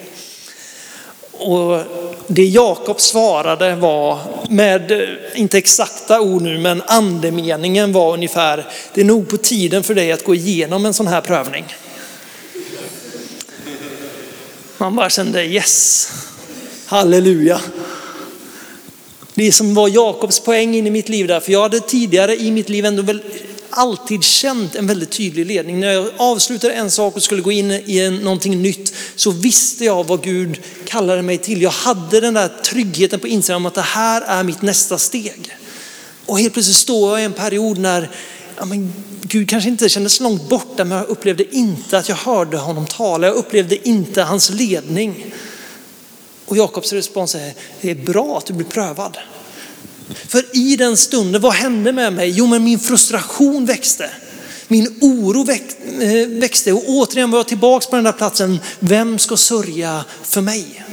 Och 1.32 1.80
det 2.26 2.44
Jakob 2.44 3.00
svarade 3.00 3.76
var, 3.76 4.18
med 4.48 5.08
inte 5.34 5.58
exakta 5.58 6.20
ord 6.20 6.42
nu, 6.42 6.58
men 6.58 6.82
andemeningen 6.86 7.92
var 7.92 8.12
ungefär, 8.12 8.66
det 8.94 9.00
är 9.00 9.04
nog 9.04 9.28
på 9.28 9.36
tiden 9.36 9.82
för 9.82 9.94
dig 9.94 10.12
att 10.12 10.24
gå 10.24 10.34
igenom 10.34 10.86
en 10.86 10.94
sån 10.94 11.06
här 11.06 11.20
prövning. 11.20 11.64
Man 14.78 14.96
bara 14.96 15.10
kände 15.10 15.44
yes, 15.44 16.08
halleluja. 16.86 17.60
Det 19.38 19.52
som 19.52 19.74
var 19.74 19.88
Jakobs 19.88 20.40
poäng 20.40 20.74
in 20.74 20.86
i 20.86 20.90
mitt 20.90 21.08
liv 21.08 21.26
där, 21.26 21.40
för 21.40 21.52
jag 21.52 21.62
hade 21.62 21.80
tidigare 21.80 22.36
i 22.36 22.50
mitt 22.50 22.68
liv 22.68 22.84
ändå 22.84 23.02
väl 23.02 23.22
alltid 23.70 24.24
känt 24.24 24.74
en 24.74 24.86
väldigt 24.86 25.10
tydlig 25.10 25.46
ledning. 25.46 25.80
När 25.80 25.92
jag 25.92 26.08
avslutade 26.16 26.72
en 26.72 26.90
sak 26.90 27.16
och 27.16 27.22
skulle 27.22 27.42
gå 27.42 27.52
in 27.52 27.70
i 27.70 28.20
någonting 28.22 28.62
nytt 28.62 28.94
så 29.16 29.30
visste 29.30 29.84
jag 29.84 30.04
vad 30.04 30.22
Gud 30.22 30.60
kallade 30.84 31.22
mig 31.22 31.38
till. 31.38 31.62
Jag 31.62 31.70
hade 31.70 32.20
den 32.20 32.34
där 32.34 32.48
tryggheten 32.48 33.20
på 33.20 33.28
insidan 33.28 33.56
om 33.56 33.66
att 33.66 33.74
det 33.74 33.80
här 33.80 34.22
är 34.22 34.44
mitt 34.44 34.62
nästa 34.62 34.98
steg. 34.98 35.56
Och 36.26 36.38
helt 36.38 36.52
plötsligt 36.52 36.76
står 36.76 37.10
jag 37.10 37.20
i 37.20 37.24
en 37.24 37.32
period 37.32 37.78
när 37.78 38.10
ja, 38.56 38.64
men 38.64 38.92
Gud 39.22 39.48
kanske 39.48 39.70
inte 39.70 39.88
kändes 39.88 40.20
långt 40.20 40.48
borta 40.48 40.84
men 40.84 40.98
jag 40.98 41.08
upplevde 41.08 41.56
inte 41.56 41.98
att 41.98 42.08
jag 42.08 42.16
hörde 42.16 42.56
honom 42.56 42.86
tala. 42.86 43.26
Jag 43.26 43.36
upplevde 43.36 43.88
inte 43.88 44.22
hans 44.22 44.50
ledning. 44.50 45.34
Och 46.46 46.56
Jakobs 46.56 46.92
respons 46.92 47.34
är, 47.34 47.54
det 47.80 47.90
är 47.90 47.94
bra 47.94 48.38
att 48.38 48.46
du 48.46 48.52
blir 48.52 48.66
prövad. 48.66 49.18
För 50.28 50.56
i 50.56 50.76
den 50.76 50.96
stunden, 50.96 51.42
vad 51.42 51.52
hände 51.52 51.92
med 51.92 52.12
mig? 52.12 52.30
Jo, 52.30 52.46
men 52.46 52.64
min 52.64 52.78
frustration 52.78 53.66
växte. 53.66 54.10
Min 54.68 54.98
oro 55.00 55.46
eh, 55.50 56.28
växte 56.28 56.72
och 56.72 56.84
återigen 56.86 57.30
var 57.30 57.38
jag 57.38 57.48
tillbaka 57.48 57.86
på 57.90 57.96
den 57.96 58.04
där 58.04 58.12
platsen. 58.12 58.58
Vem 58.78 59.18
ska 59.18 59.36
sörja 59.36 60.04
för 60.22 60.40
mig? 60.40 60.85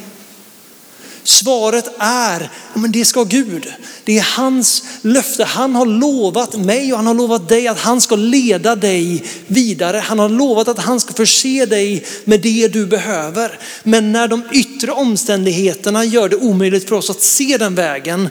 Svaret 1.23 1.91
är, 1.97 2.49
men 2.73 2.91
det 2.91 3.05
ska 3.05 3.23
Gud. 3.23 3.73
Det 4.03 4.17
är 4.17 4.27
hans 4.37 4.83
löfte. 5.01 5.43
Han 5.43 5.75
har 5.75 5.85
lovat 5.85 6.57
mig 6.57 6.91
och 6.91 6.97
han 6.97 7.07
har 7.07 7.13
lovat 7.13 7.49
dig 7.49 7.67
att 7.67 7.79
han 7.79 8.01
ska 8.01 8.15
leda 8.15 8.75
dig 8.75 9.23
vidare. 9.47 9.97
Han 9.97 10.19
har 10.19 10.29
lovat 10.29 10.67
att 10.67 10.79
han 10.79 10.99
ska 10.99 11.13
förse 11.13 11.65
dig 11.65 12.05
med 12.25 12.41
det 12.41 12.67
du 12.67 12.85
behöver. 12.85 13.59
Men 13.83 14.11
när 14.11 14.27
de 14.27 14.43
yttre 14.51 14.91
omständigheterna 14.91 16.05
gör 16.05 16.29
det 16.29 16.35
omöjligt 16.35 16.89
för 16.89 16.95
oss 16.95 17.09
att 17.09 17.21
se 17.21 17.57
den 17.57 17.75
vägen 17.75 18.29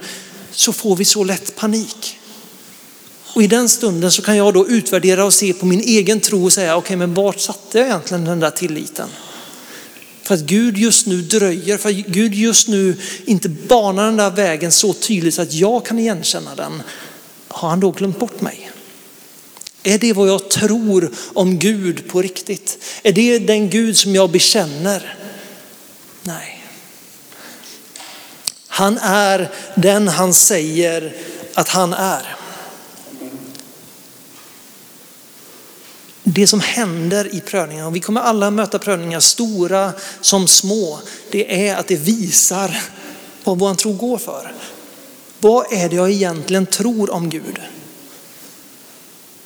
så 0.51 0.73
får 0.73 0.97
vi 0.97 1.05
så 1.05 1.25
lätt 1.25 1.57
panik. 1.57 2.19
Och 3.35 3.43
i 3.43 3.47
den 3.47 3.69
stunden 3.69 4.13
så 4.13 4.23
kan 4.23 4.37
jag 4.37 4.55
då 4.55 4.69
utvärdera 4.69 5.25
och 5.25 5.35
se 5.35 5.53
på 5.53 5.67
min 5.67 5.81
egen 5.81 6.21
tro 6.21 6.45
och 6.45 6.53
säga, 6.53 6.77
okej 6.77 6.87
okay, 6.87 6.97
men 6.97 7.15
vart 7.15 7.41
satte 7.41 7.79
jag 7.79 7.87
egentligen 7.87 8.25
den 8.25 8.41
där 8.41 8.51
tilliten? 8.51 9.09
För 10.23 10.35
att 10.35 10.41
Gud 10.41 10.79
just 10.79 11.07
nu 11.07 11.23
dröjer, 11.23 11.79
för 11.79 11.89
att 11.89 11.95
Gud 11.95 12.35
just 12.35 12.69
nu 12.69 12.97
inte 13.25 13.49
banar 13.49 14.05
den 14.05 14.17
där 14.17 14.31
vägen 14.31 14.73
så 14.73 14.93
tydligt 14.93 15.35
så 15.35 15.43
att 15.43 15.53
jag 15.53 15.87
kan 15.87 15.99
igenkänna 15.99 16.55
den. 16.55 16.83
Har 17.49 17.69
han 17.69 17.81
då 17.81 17.91
glömt 17.91 18.19
bort 18.19 18.41
mig? 18.41 18.71
Är 19.83 19.99
det 19.99 20.13
vad 20.13 20.29
jag 20.29 20.51
tror 20.51 21.11
om 21.33 21.59
Gud 21.59 22.09
på 22.09 22.23
riktigt? 22.23 22.79
Är 23.03 23.13
det 23.13 23.39
den 23.39 23.71
Gud 23.71 23.97
som 23.97 24.15
jag 24.15 24.31
bekänner? 24.31 25.17
Nej. 26.23 26.65
Han 28.67 28.99
är 28.99 29.51
den 29.75 30.09
han 30.09 30.35
säger 30.35 31.17
att 31.55 31.69
han 31.69 31.93
är. 31.93 32.37
Det 36.25 36.47
som 36.47 36.61
händer 36.61 37.35
i 37.35 37.41
prövningarna, 37.41 37.89
och 37.89 37.97
vi 37.97 38.01
kommer 38.01 38.21
alla 38.21 38.51
möta 38.51 38.79
prövningar, 38.79 39.21
stora 39.21 39.93
som 40.21 40.49
små, 40.49 41.01
det 41.31 41.69
är 41.69 41.77
att 41.77 41.89
det 41.89 41.97
visar 41.97 42.83
vad 43.45 43.59
vår 43.59 43.75
tro 43.75 43.93
går 43.93 44.19
för. 44.19 44.53
Vad 45.41 45.73
är 45.73 45.89
det 45.89 45.97
jag 45.97 46.11
egentligen 46.11 46.67
tror 46.67 47.11
om 47.11 47.31
Gud? 47.31 47.61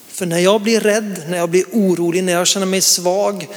För 0.08 0.26
när 0.26 0.38
jag 0.38 0.62
blir 0.62 0.80
rädd, 0.80 1.22
när 1.28 1.38
jag 1.38 1.50
blir 1.50 1.64
orolig, 1.72 2.24
när 2.24 2.32
jag 2.32 2.46
känner 2.46 2.66
mig 2.66 2.80
svag 2.80 3.48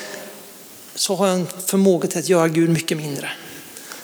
så 0.96 1.16
har 1.16 1.28
jag 1.28 1.36
en 1.36 1.48
förmåga 1.66 2.08
till 2.08 2.20
att 2.20 2.30
göra 2.30 2.48
Gud 2.48 2.70
mycket 2.70 2.98
mindre 2.98 3.30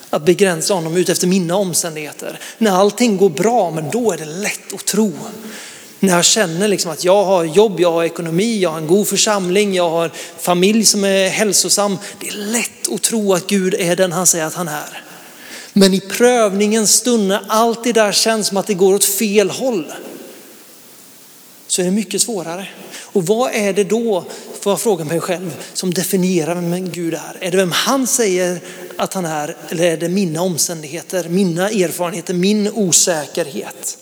att 0.09 0.25
begränsa 0.25 0.73
honom 0.73 0.97
ut 0.97 1.09
efter 1.09 1.27
mina 1.27 1.55
omständigheter. 1.55 2.39
När 2.57 2.71
allting 2.71 3.17
går 3.17 3.29
bra, 3.29 3.71
men 3.71 3.89
då 3.91 4.11
är 4.11 4.17
det 4.17 4.25
lätt 4.25 4.73
att 4.73 4.85
tro. 4.85 5.13
När 5.99 6.15
jag 6.15 6.25
känner 6.25 6.67
liksom 6.67 6.91
att 6.91 7.03
jag 7.03 7.23
har 7.23 7.43
jobb, 7.43 7.79
jag 7.79 7.91
har 7.91 8.03
ekonomi, 8.03 8.59
jag 8.59 8.69
har 8.69 8.77
en 8.77 8.87
god 8.87 9.07
församling, 9.07 9.73
jag 9.73 9.89
har 9.89 10.11
familj 10.39 10.85
som 10.85 11.03
är 11.03 11.29
hälsosam. 11.29 11.97
Det 12.19 12.27
är 12.27 12.33
lätt 12.33 12.93
att 12.93 13.01
tro 13.01 13.33
att 13.33 13.47
Gud 13.47 13.73
är 13.73 13.95
den 13.95 14.11
han 14.11 14.27
säger 14.27 14.45
att 14.45 14.53
han 14.53 14.67
är. 14.67 15.03
Men 15.73 15.93
i 15.93 15.99
prövningens 15.99 16.93
stund 16.93 17.27
när 17.27 17.41
allt 17.47 17.83
det 17.83 17.93
där 17.93 18.11
känns 18.11 18.47
som 18.47 18.57
att 18.57 18.67
det 18.67 18.73
går 18.73 18.93
åt 18.93 19.05
fel 19.05 19.49
håll 19.49 19.93
så 21.67 21.81
är 21.81 21.85
det 21.85 21.91
mycket 21.91 22.21
svårare. 22.21 22.67
Och 23.01 23.25
vad 23.25 23.51
är 23.53 23.73
det 23.73 23.83
då, 23.83 24.25
får 24.61 24.71
jag 24.71 24.81
fråga 24.81 25.05
mig 25.05 25.19
själv, 25.19 25.55
som 25.73 25.93
definierar 25.93 26.55
vem 26.55 26.89
Gud 26.89 27.13
är? 27.13 27.37
Är 27.39 27.51
det 27.51 27.57
vem 27.57 27.71
han 27.71 28.07
säger 28.07 28.59
att 28.97 29.13
han 29.13 29.25
är 29.25 29.57
eller 29.69 29.83
är 29.83 29.97
det 29.97 30.09
mina 30.09 30.41
omständigheter, 30.41 31.29
mina 31.29 31.69
erfarenheter, 31.69 32.33
min 32.33 32.71
osäkerhet? 32.73 33.97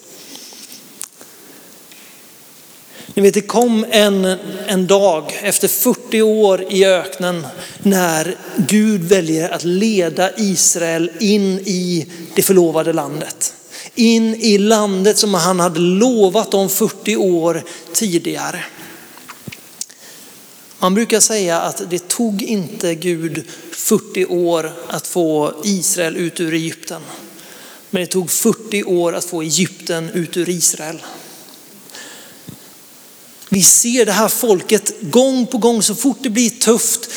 Ni 3.15 3.21
vet 3.21 3.33
det 3.33 3.41
kom 3.41 3.85
en, 3.89 4.25
en 4.67 4.87
dag 4.87 5.39
efter 5.41 5.67
40 5.67 6.21
år 6.21 6.65
i 6.69 6.85
öknen 6.85 7.47
när 7.79 8.37
Gud 8.57 9.03
väljer 9.03 9.49
att 9.49 9.63
leda 9.63 10.37
Israel 10.37 11.11
in 11.19 11.59
i 11.59 12.07
det 12.35 12.41
förlovade 12.41 12.93
landet. 12.93 13.53
In 13.95 14.35
i 14.35 14.57
landet 14.57 15.17
som 15.17 15.33
han 15.33 15.59
hade 15.59 15.79
lovat 15.79 16.51
dem 16.51 16.69
40 16.69 17.15
år 17.15 17.63
tidigare. 17.93 18.63
Man 20.79 20.93
brukar 20.93 21.19
säga 21.19 21.59
att 21.59 21.81
det 21.89 22.07
tog 22.07 22.41
inte 22.41 22.95
Gud 22.95 23.43
40 23.71 24.25
år 24.25 24.73
att 24.87 25.07
få 25.07 25.53
Israel 25.63 26.17
ut 26.17 26.39
ur 26.39 26.53
Egypten. 26.53 27.01
Men 27.89 28.01
det 28.01 28.07
tog 28.07 28.31
40 28.31 28.83
år 28.83 29.15
att 29.15 29.25
få 29.25 29.41
Egypten 29.41 30.09
ut 30.09 30.37
ur 30.37 30.49
Israel. 30.49 31.01
Vi 33.53 33.63
ser 33.63 34.05
det 34.05 34.11
här 34.11 34.27
folket 34.27 34.93
gång 35.01 35.45
på 35.45 35.57
gång, 35.57 35.81
så 35.81 35.95
fort 35.95 36.17
det 36.21 36.29
blir 36.29 36.49
tufft 36.49 37.09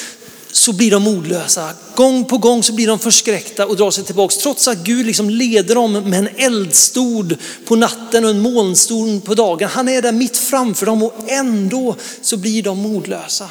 så 0.53 0.72
blir 0.72 0.90
de 0.90 1.03
modlösa. 1.03 1.70
Gång 1.94 2.25
på 2.25 2.38
gång 2.38 2.62
så 2.62 2.72
blir 2.72 2.87
de 2.87 2.99
förskräckta 2.99 3.66
och 3.66 3.77
drar 3.77 3.90
sig 3.90 4.05
tillbaka. 4.05 4.35
Trots 4.42 4.68
att 4.68 4.79
Gud 4.79 5.07
liksom 5.07 5.31
leder 5.31 5.75
dem 5.75 5.92
med 5.92 6.18
en 6.18 6.29
eldstod 6.37 7.37
på 7.64 7.77
natten 7.77 8.25
och 8.25 8.31
en 8.31 8.40
molnstol 8.40 9.20
på 9.20 9.35
dagen. 9.35 9.68
Han 9.68 9.88
är 9.88 10.03
där 10.03 10.12
mitt 10.12 10.37
framför 10.37 10.87
dem 10.87 11.03
och 11.03 11.14
ändå 11.27 11.96
så 12.22 12.37
blir 12.37 12.62
de 12.62 12.79
modlösa. 12.79 13.51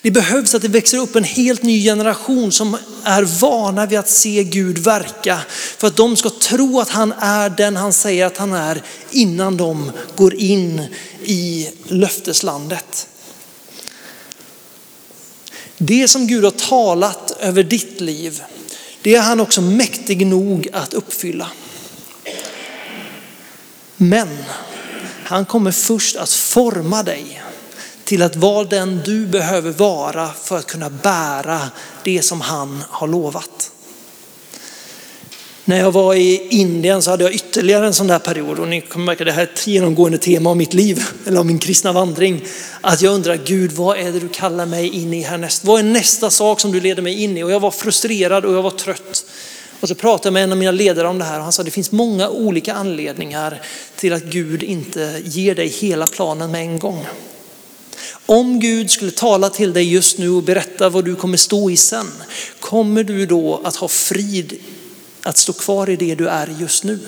Det 0.00 0.10
behövs 0.10 0.54
att 0.54 0.62
det 0.62 0.68
växer 0.68 0.98
upp 0.98 1.16
en 1.16 1.24
helt 1.24 1.62
ny 1.62 1.84
generation 1.84 2.52
som 2.52 2.76
är 3.04 3.22
vana 3.22 3.86
vid 3.86 3.98
att 3.98 4.08
se 4.08 4.44
Gud 4.44 4.78
verka 4.78 5.40
för 5.78 5.86
att 5.86 5.96
de 5.96 6.16
ska 6.16 6.30
tro 6.30 6.80
att 6.80 6.88
han 6.88 7.12
är 7.12 7.50
den 7.50 7.76
han 7.76 7.92
säger 7.92 8.26
att 8.26 8.36
han 8.36 8.52
är 8.52 8.82
innan 9.10 9.56
de 9.56 9.92
går 10.16 10.34
in 10.34 10.86
i 11.24 11.68
löfteslandet. 11.84 13.08
Det 15.78 16.08
som 16.08 16.26
Gud 16.26 16.44
har 16.44 16.50
talat 16.50 17.36
över 17.40 17.62
ditt 17.62 18.00
liv, 18.00 18.42
det 19.02 19.14
är 19.14 19.20
han 19.20 19.40
också 19.40 19.60
mäktig 19.60 20.26
nog 20.26 20.68
att 20.72 20.94
uppfylla. 20.94 21.50
Men 23.96 24.28
han 25.24 25.44
kommer 25.44 25.72
först 25.72 26.16
att 26.16 26.30
forma 26.30 27.02
dig 27.02 27.42
till 28.04 28.22
att 28.22 28.36
vara 28.36 28.64
den 28.64 29.00
du 29.04 29.26
behöver 29.26 29.70
vara 29.70 30.30
för 30.32 30.58
att 30.58 30.66
kunna 30.66 30.90
bära 30.90 31.60
det 32.04 32.22
som 32.22 32.40
han 32.40 32.84
har 32.88 33.08
lovat. 33.08 33.70
När 35.64 35.78
jag 35.78 35.92
var 35.92 36.14
i 36.14 36.48
Indien 36.50 37.02
så 37.02 37.10
hade 37.10 37.24
jag 37.24 37.34
ytterligare 37.34 37.86
en 37.86 37.94
sån 37.94 38.06
där 38.06 38.18
period 38.18 38.58
och 38.58 38.68
ni 38.68 38.80
kommer 38.80 39.06
märka 39.06 39.24
det 39.24 39.32
här 39.32 39.42
är 39.42 39.46
ett 39.46 39.66
genomgående 39.66 40.18
tema 40.18 40.50
av 40.50 40.56
mitt 40.56 40.74
liv, 40.74 41.04
eller 41.26 41.38
av 41.38 41.46
min 41.46 41.58
kristna 41.58 41.92
vandring. 41.92 42.44
Att 42.80 43.02
jag 43.02 43.14
undrar, 43.14 43.40
Gud 43.44 43.72
vad 43.72 43.98
är 43.98 44.12
det 44.12 44.20
du 44.20 44.28
kallar 44.28 44.66
mig 44.66 44.88
in 44.88 45.14
i 45.14 45.22
härnäst? 45.22 45.64
Vad 45.64 45.80
är 45.80 45.84
nästa 45.84 46.30
sak 46.30 46.60
som 46.60 46.72
du 46.72 46.80
leder 46.80 47.02
mig 47.02 47.22
in 47.22 47.38
i? 47.38 47.42
Och 47.42 47.50
jag 47.50 47.60
var 47.60 47.70
frustrerad 47.70 48.44
och 48.44 48.54
jag 48.54 48.62
var 48.62 48.70
trött. 48.70 49.24
Och 49.80 49.88
så 49.88 49.94
pratade 49.94 50.26
jag 50.26 50.32
med 50.32 50.44
en 50.44 50.52
av 50.52 50.58
mina 50.58 50.70
ledare 50.70 51.08
om 51.08 51.18
det 51.18 51.24
här 51.24 51.36
och 51.36 51.42
han 51.42 51.52
sa 51.52 51.62
det 51.62 51.70
finns 51.70 51.92
många 51.92 52.28
olika 52.28 52.74
anledningar 52.74 53.62
till 53.96 54.12
att 54.12 54.22
Gud 54.22 54.62
inte 54.62 55.22
ger 55.24 55.54
dig 55.54 55.68
hela 55.68 56.06
planen 56.06 56.50
med 56.50 56.60
en 56.60 56.78
gång. 56.78 57.06
Om 58.32 58.60
Gud 58.60 58.90
skulle 58.90 59.10
tala 59.10 59.50
till 59.50 59.72
dig 59.72 59.92
just 59.92 60.18
nu 60.18 60.30
och 60.30 60.42
berätta 60.42 60.88
vad 60.88 61.04
du 61.04 61.16
kommer 61.16 61.36
stå 61.36 61.70
i 61.70 61.76
sen, 61.76 62.06
kommer 62.60 63.04
du 63.04 63.26
då 63.26 63.60
att 63.64 63.76
ha 63.76 63.88
frid 63.88 64.58
att 65.22 65.38
stå 65.38 65.52
kvar 65.52 65.90
i 65.90 65.96
det 65.96 66.14
du 66.14 66.28
är 66.28 66.56
just 66.60 66.84
nu? 66.84 66.98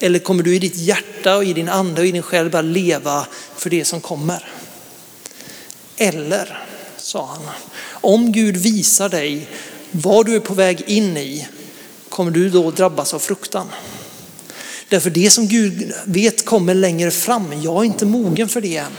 Eller 0.00 0.18
kommer 0.18 0.42
du 0.42 0.56
i 0.56 0.58
ditt 0.58 0.76
hjärta 0.76 1.36
och 1.36 1.44
i 1.44 1.52
din 1.52 1.68
ande 1.68 2.00
och 2.00 2.06
i 2.06 2.12
din 2.12 2.22
själ 2.22 2.50
bara 2.50 2.62
leva 2.62 3.26
för 3.56 3.70
det 3.70 3.84
som 3.84 4.00
kommer? 4.00 4.48
Eller, 5.96 6.58
sa 6.96 7.26
han, 7.26 7.42
om 7.90 8.32
Gud 8.32 8.56
visar 8.56 9.08
dig 9.08 9.48
vad 9.90 10.26
du 10.26 10.36
är 10.36 10.40
på 10.40 10.54
väg 10.54 10.82
in 10.86 11.16
i, 11.16 11.46
kommer 12.08 12.30
du 12.30 12.50
då 12.50 12.70
drabbas 12.70 13.14
av 13.14 13.18
fruktan? 13.18 13.66
Därför 14.88 15.10
det 15.10 15.30
som 15.30 15.48
Gud 15.48 15.92
vet 16.04 16.44
kommer 16.44 16.74
längre 16.74 17.10
fram, 17.10 17.62
jag 17.62 17.80
är 17.80 17.84
inte 17.84 18.06
mogen 18.06 18.48
för 18.48 18.60
det 18.60 18.76
än. 18.76 18.92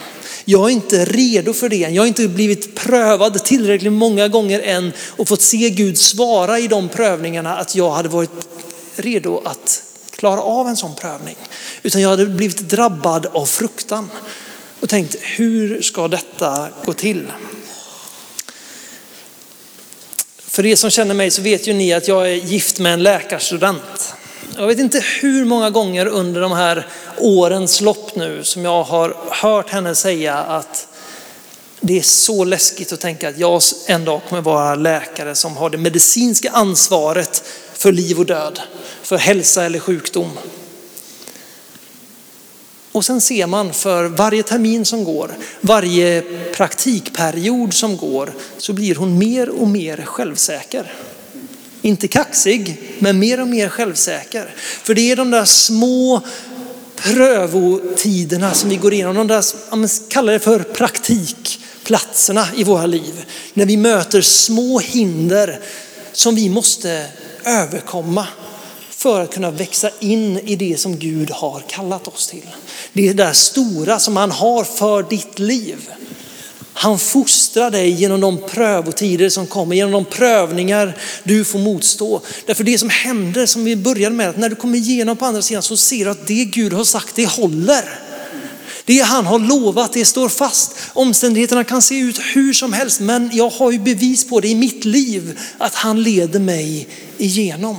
Jag 0.49 0.65
är 0.65 0.69
inte 0.69 1.05
redo 1.05 1.53
för 1.53 1.69
det 1.69 1.83
än. 1.83 1.93
Jag 1.93 2.01
har 2.01 2.07
inte 2.07 2.27
blivit 2.27 2.75
prövad 2.75 3.43
tillräckligt 3.43 3.93
många 3.93 4.27
gånger 4.27 4.59
än 4.59 4.93
och 5.09 5.27
fått 5.27 5.41
se 5.41 5.69
Gud 5.69 5.97
svara 5.97 6.59
i 6.59 6.67
de 6.67 6.89
prövningarna 6.89 7.57
att 7.57 7.75
jag 7.75 7.91
hade 7.91 8.09
varit 8.09 8.31
redo 8.95 9.41
att 9.45 9.83
klara 10.11 10.41
av 10.41 10.67
en 10.67 10.77
sån 10.77 10.95
prövning. 10.95 11.35
Utan 11.83 12.01
jag 12.01 12.09
hade 12.09 12.25
blivit 12.25 12.69
drabbad 12.69 13.25
av 13.25 13.45
fruktan 13.45 14.09
och 14.79 14.89
tänkt 14.89 15.15
hur 15.21 15.81
ska 15.81 16.07
detta 16.07 16.69
gå 16.85 16.93
till? 16.93 17.31
För 20.37 20.65
er 20.65 20.75
som 20.75 20.89
känner 20.89 21.13
mig 21.13 21.31
så 21.31 21.41
vet 21.41 21.67
ju 21.67 21.73
ni 21.73 21.93
att 21.93 22.07
jag 22.07 22.31
är 22.31 22.35
gift 22.35 22.79
med 22.79 22.93
en 22.93 23.03
läkarstudent. 23.03 24.13
Jag 24.59 24.67
vet 24.67 24.79
inte 24.79 25.03
hur 25.21 25.45
många 25.45 25.69
gånger 25.69 26.05
under 26.05 26.41
de 26.41 26.51
här 26.51 26.87
årens 27.17 27.81
lopp 27.81 28.15
nu 28.15 28.43
som 28.43 28.65
jag 28.65 28.83
har 28.83 29.17
hört 29.29 29.69
henne 29.69 29.95
säga 29.95 30.35
att 30.35 30.87
det 31.79 31.97
är 31.97 32.01
så 32.01 32.43
läskigt 32.43 32.91
att 32.91 32.99
tänka 32.99 33.29
att 33.29 33.37
jag 33.37 33.61
en 33.87 34.05
dag 34.05 34.21
kommer 34.29 34.41
vara 34.41 34.75
läkare 34.75 35.35
som 35.35 35.57
har 35.57 35.69
det 35.69 35.77
medicinska 35.77 36.51
ansvaret 36.51 37.43
för 37.73 37.91
liv 37.91 38.19
och 38.19 38.25
död, 38.25 38.59
för 39.01 39.17
hälsa 39.17 39.65
eller 39.65 39.79
sjukdom. 39.79 40.31
Och 42.91 43.05
sen 43.05 43.21
ser 43.21 43.47
man 43.47 43.73
för 43.73 44.05
varje 44.05 44.43
termin 44.43 44.85
som 44.85 45.03
går, 45.03 45.31
varje 45.61 46.21
praktikperiod 46.55 47.73
som 47.73 47.97
går, 47.97 48.33
så 48.57 48.73
blir 48.73 48.95
hon 48.95 49.17
mer 49.17 49.49
och 49.49 49.67
mer 49.67 49.97
självsäker. 50.05 50.93
Inte 51.87 52.07
kaxig, 52.07 52.77
men 52.99 53.19
mer 53.19 53.41
och 53.41 53.47
mer 53.47 53.69
självsäker. 53.69 54.55
För 54.57 54.93
det 54.93 55.11
är 55.11 55.15
de 55.15 55.31
där 55.31 55.45
små 55.45 56.21
prövotiderna 56.95 58.53
som 58.53 58.69
vi 58.69 58.75
går 58.75 58.93
igenom, 58.93 59.15
de 59.15 59.27
där, 59.27 60.09
kallar 60.09 60.33
det 60.33 60.39
för 60.39 60.59
praktikplatserna 60.59 62.47
i 62.55 62.63
våra 62.63 62.85
liv. 62.85 63.25
När 63.53 63.65
vi 63.65 63.77
möter 63.77 64.21
små 64.21 64.79
hinder 64.79 65.59
som 66.11 66.35
vi 66.35 66.49
måste 66.49 67.05
överkomma 67.45 68.27
för 68.89 69.21
att 69.21 69.33
kunna 69.33 69.51
växa 69.51 69.89
in 69.99 70.39
i 70.39 70.55
det 70.55 70.79
som 70.79 70.97
Gud 70.97 71.31
har 71.31 71.63
kallat 71.67 72.07
oss 72.07 72.27
till. 72.27 72.49
Det 72.93 73.03
är 73.03 73.13
det 73.13 73.23
där 73.23 73.33
stora 73.33 73.99
som 73.99 74.17
han 74.17 74.31
har 74.31 74.63
för 74.63 75.03
ditt 75.03 75.39
liv. 75.39 75.89
Han 76.79 76.99
fostrar 76.99 77.71
dig 77.71 77.89
genom 77.89 78.21
de 78.21 78.37
prövotider 78.37 79.29
som 79.29 79.47
kommer, 79.47 79.75
genom 79.75 79.91
de 79.91 80.05
prövningar 80.05 80.97
du 81.23 81.45
får 81.45 81.59
motstå. 81.59 82.21
Därför 82.45 82.63
det 82.63 82.77
som 82.77 82.89
händer, 82.89 83.45
som 83.45 83.63
vi 83.63 83.75
började 83.75 84.15
med, 84.15 84.29
att 84.29 84.37
när 84.37 84.49
du 84.49 84.55
kommer 84.55 84.77
igenom 84.77 85.17
på 85.17 85.25
andra 85.25 85.41
sidan 85.41 85.63
så 85.63 85.77
ser 85.77 86.05
du 86.05 86.11
att 86.11 86.27
det 86.27 86.45
Gud 86.45 86.73
har 86.73 86.83
sagt, 86.83 87.15
det 87.15 87.25
håller. 87.25 87.99
Det 88.85 88.99
han 88.99 89.25
har 89.25 89.39
lovat, 89.39 89.93
det 89.93 90.05
står 90.05 90.29
fast. 90.29 90.75
Omständigheterna 90.93 91.63
kan 91.63 91.81
se 91.81 91.99
ut 91.99 92.19
hur 92.33 92.53
som 92.53 92.73
helst, 92.73 92.99
men 92.99 93.29
jag 93.33 93.49
har 93.49 93.71
ju 93.71 93.79
bevis 93.79 94.27
på 94.27 94.39
det 94.39 94.47
i 94.47 94.55
mitt 94.55 94.85
liv 94.85 95.39
att 95.57 95.75
han 95.75 96.03
leder 96.03 96.39
mig 96.39 96.87
igenom. 97.17 97.77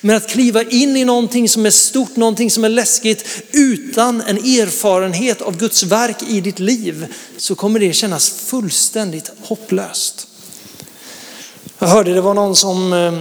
Men 0.00 0.16
att 0.16 0.28
kliva 0.28 0.62
in 0.62 0.96
i 0.96 1.04
någonting 1.04 1.48
som 1.48 1.66
är 1.66 1.70
stort, 1.70 2.16
någonting 2.16 2.50
som 2.50 2.64
är 2.64 2.68
läskigt 2.68 3.42
utan 3.52 4.20
en 4.20 4.36
erfarenhet 4.36 5.42
av 5.42 5.56
Guds 5.56 5.82
verk 5.82 6.16
i 6.28 6.40
ditt 6.40 6.58
liv 6.58 7.06
så 7.36 7.54
kommer 7.54 7.80
det 7.80 7.92
kännas 7.92 8.30
fullständigt 8.30 9.30
hopplöst. 9.42 10.26
Jag 11.78 11.88
hörde 11.88 12.14
det 12.14 12.20
var 12.20 12.34
någon 12.34 12.56
som 12.56 12.92
eh, 12.92 13.18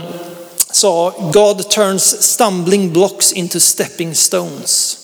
sa 0.71 1.30
God 1.34 1.69
turns 1.69 2.21
stumbling 2.24 2.93
blocks 2.93 3.34
into 3.34 3.60
stepping 3.60 4.15
stones. 4.15 4.97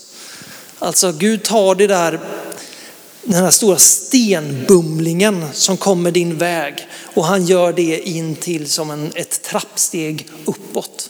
Alltså 0.80 1.12
Gud 1.12 1.44
tar 1.44 1.76
det 1.76 1.88
där, 1.88 2.20
den 3.24 3.44
här 3.44 3.52
stora 3.52 3.78
stenbumlingen 3.78 5.46
som 5.54 5.78
kommer 5.78 6.12
din 6.12 6.38
väg 6.38 6.88
och 7.14 7.26
han 7.26 7.46
gör 7.46 7.74
det 7.74 8.10
in 8.10 8.36
till 8.36 8.70
som 8.70 8.92
en, 8.92 9.12
ett 9.16 9.42
trappsteg 9.42 10.28
uppåt. 10.46 11.10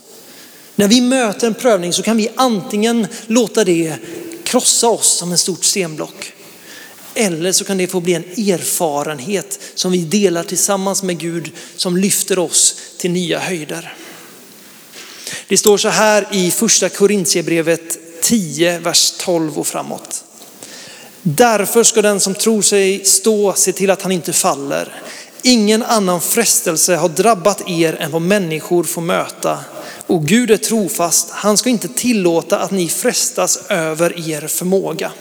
När 0.79 0.87
vi 0.87 1.01
möter 1.01 1.47
en 1.47 1.53
prövning 1.53 1.93
så 1.93 2.03
kan 2.03 2.17
vi 2.17 2.29
antingen 2.35 3.07
låta 3.27 3.63
det 3.63 3.95
krossa 4.43 4.87
oss 4.87 5.07
som 5.07 5.31
en 5.31 5.37
stort 5.37 5.63
stenblock. 5.63 6.33
Eller 7.13 7.51
så 7.51 7.65
kan 7.65 7.77
det 7.77 7.87
få 7.87 7.99
bli 7.99 8.13
en 8.13 8.23
erfarenhet 8.23 9.59
som 9.75 9.91
vi 9.91 9.97
delar 9.97 10.43
tillsammans 10.43 11.03
med 11.03 11.17
Gud 11.19 11.51
som 11.75 11.97
lyfter 11.97 12.39
oss 12.39 12.75
till 12.97 13.11
nya 13.11 13.39
höjder. 13.39 13.93
Det 15.47 15.57
står 15.57 15.77
så 15.77 15.89
här 15.89 16.27
i 16.31 16.51
första 16.51 16.89
Korintierbrevet 16.89 17.97
10, 18.21 18.79
vers 18.79 19.13
12 19.19 19.59
och 19.59 19.67
framåt. 19.67 20.23
Därför 21.21 21.83
ska 21.83 22.01
den 22.01 22.19
som 22.19 22.35
tror 22.35 22.61
sig 22.61 23.05
stå 23.05 23.53
se 23.53 23.71
till 23.71 23.89
att 23.89 24.01
han 24.01 24.11
inte 24.11 24.33
faller. 24.33 25.01
Ingen 25.41 25.83
annan 25.83 26.21
frestelse 26.21 26.95
har 26.95 27.09
drabbat 27.09 27.69
er 27.69 27.93
än 27.93 28.11
vad 28.11 28.21
människor 28.21 28.83
får 28.83 29.01
möta. 29.01 29.59
Och 30.07 30.25
Gud 30.25 30.51
är 30.51 30.57
trofast, 30.57 31.29
han 31.31 31.57
ska 31.57 31.69
inte 31.69 31.87
tillåta 31.87 32.59
att 32.59 32.71
ni 32.71 32.89
frestas 32.89 33.59
över 33.69 34.29
er 34.29 34.47
förmåga. 34.47 35.11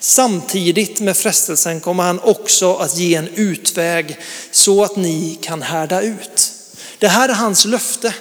Samtidigt 0.00 1.00
med 1.00 1.16
frestelsen 1.16 1.80
kommer 1.80 2.02
han 2.02 2.20
också 2.20 2.74
att 2.74 2.96
ge 2.96 3.14
en 3.14 3.28
utväg 3.34 4.18
så 4.50 4.84
att 4.84 4.96
ni 4.96 5.38
kan 5.42 5.62
härda 5.62 6.02
ut. 6.02 6.52
Det 6.98 7.08
här 7.08 7.28
är 7.28 7.34
hans 7.34 7.64
löfte. 7.64 8.14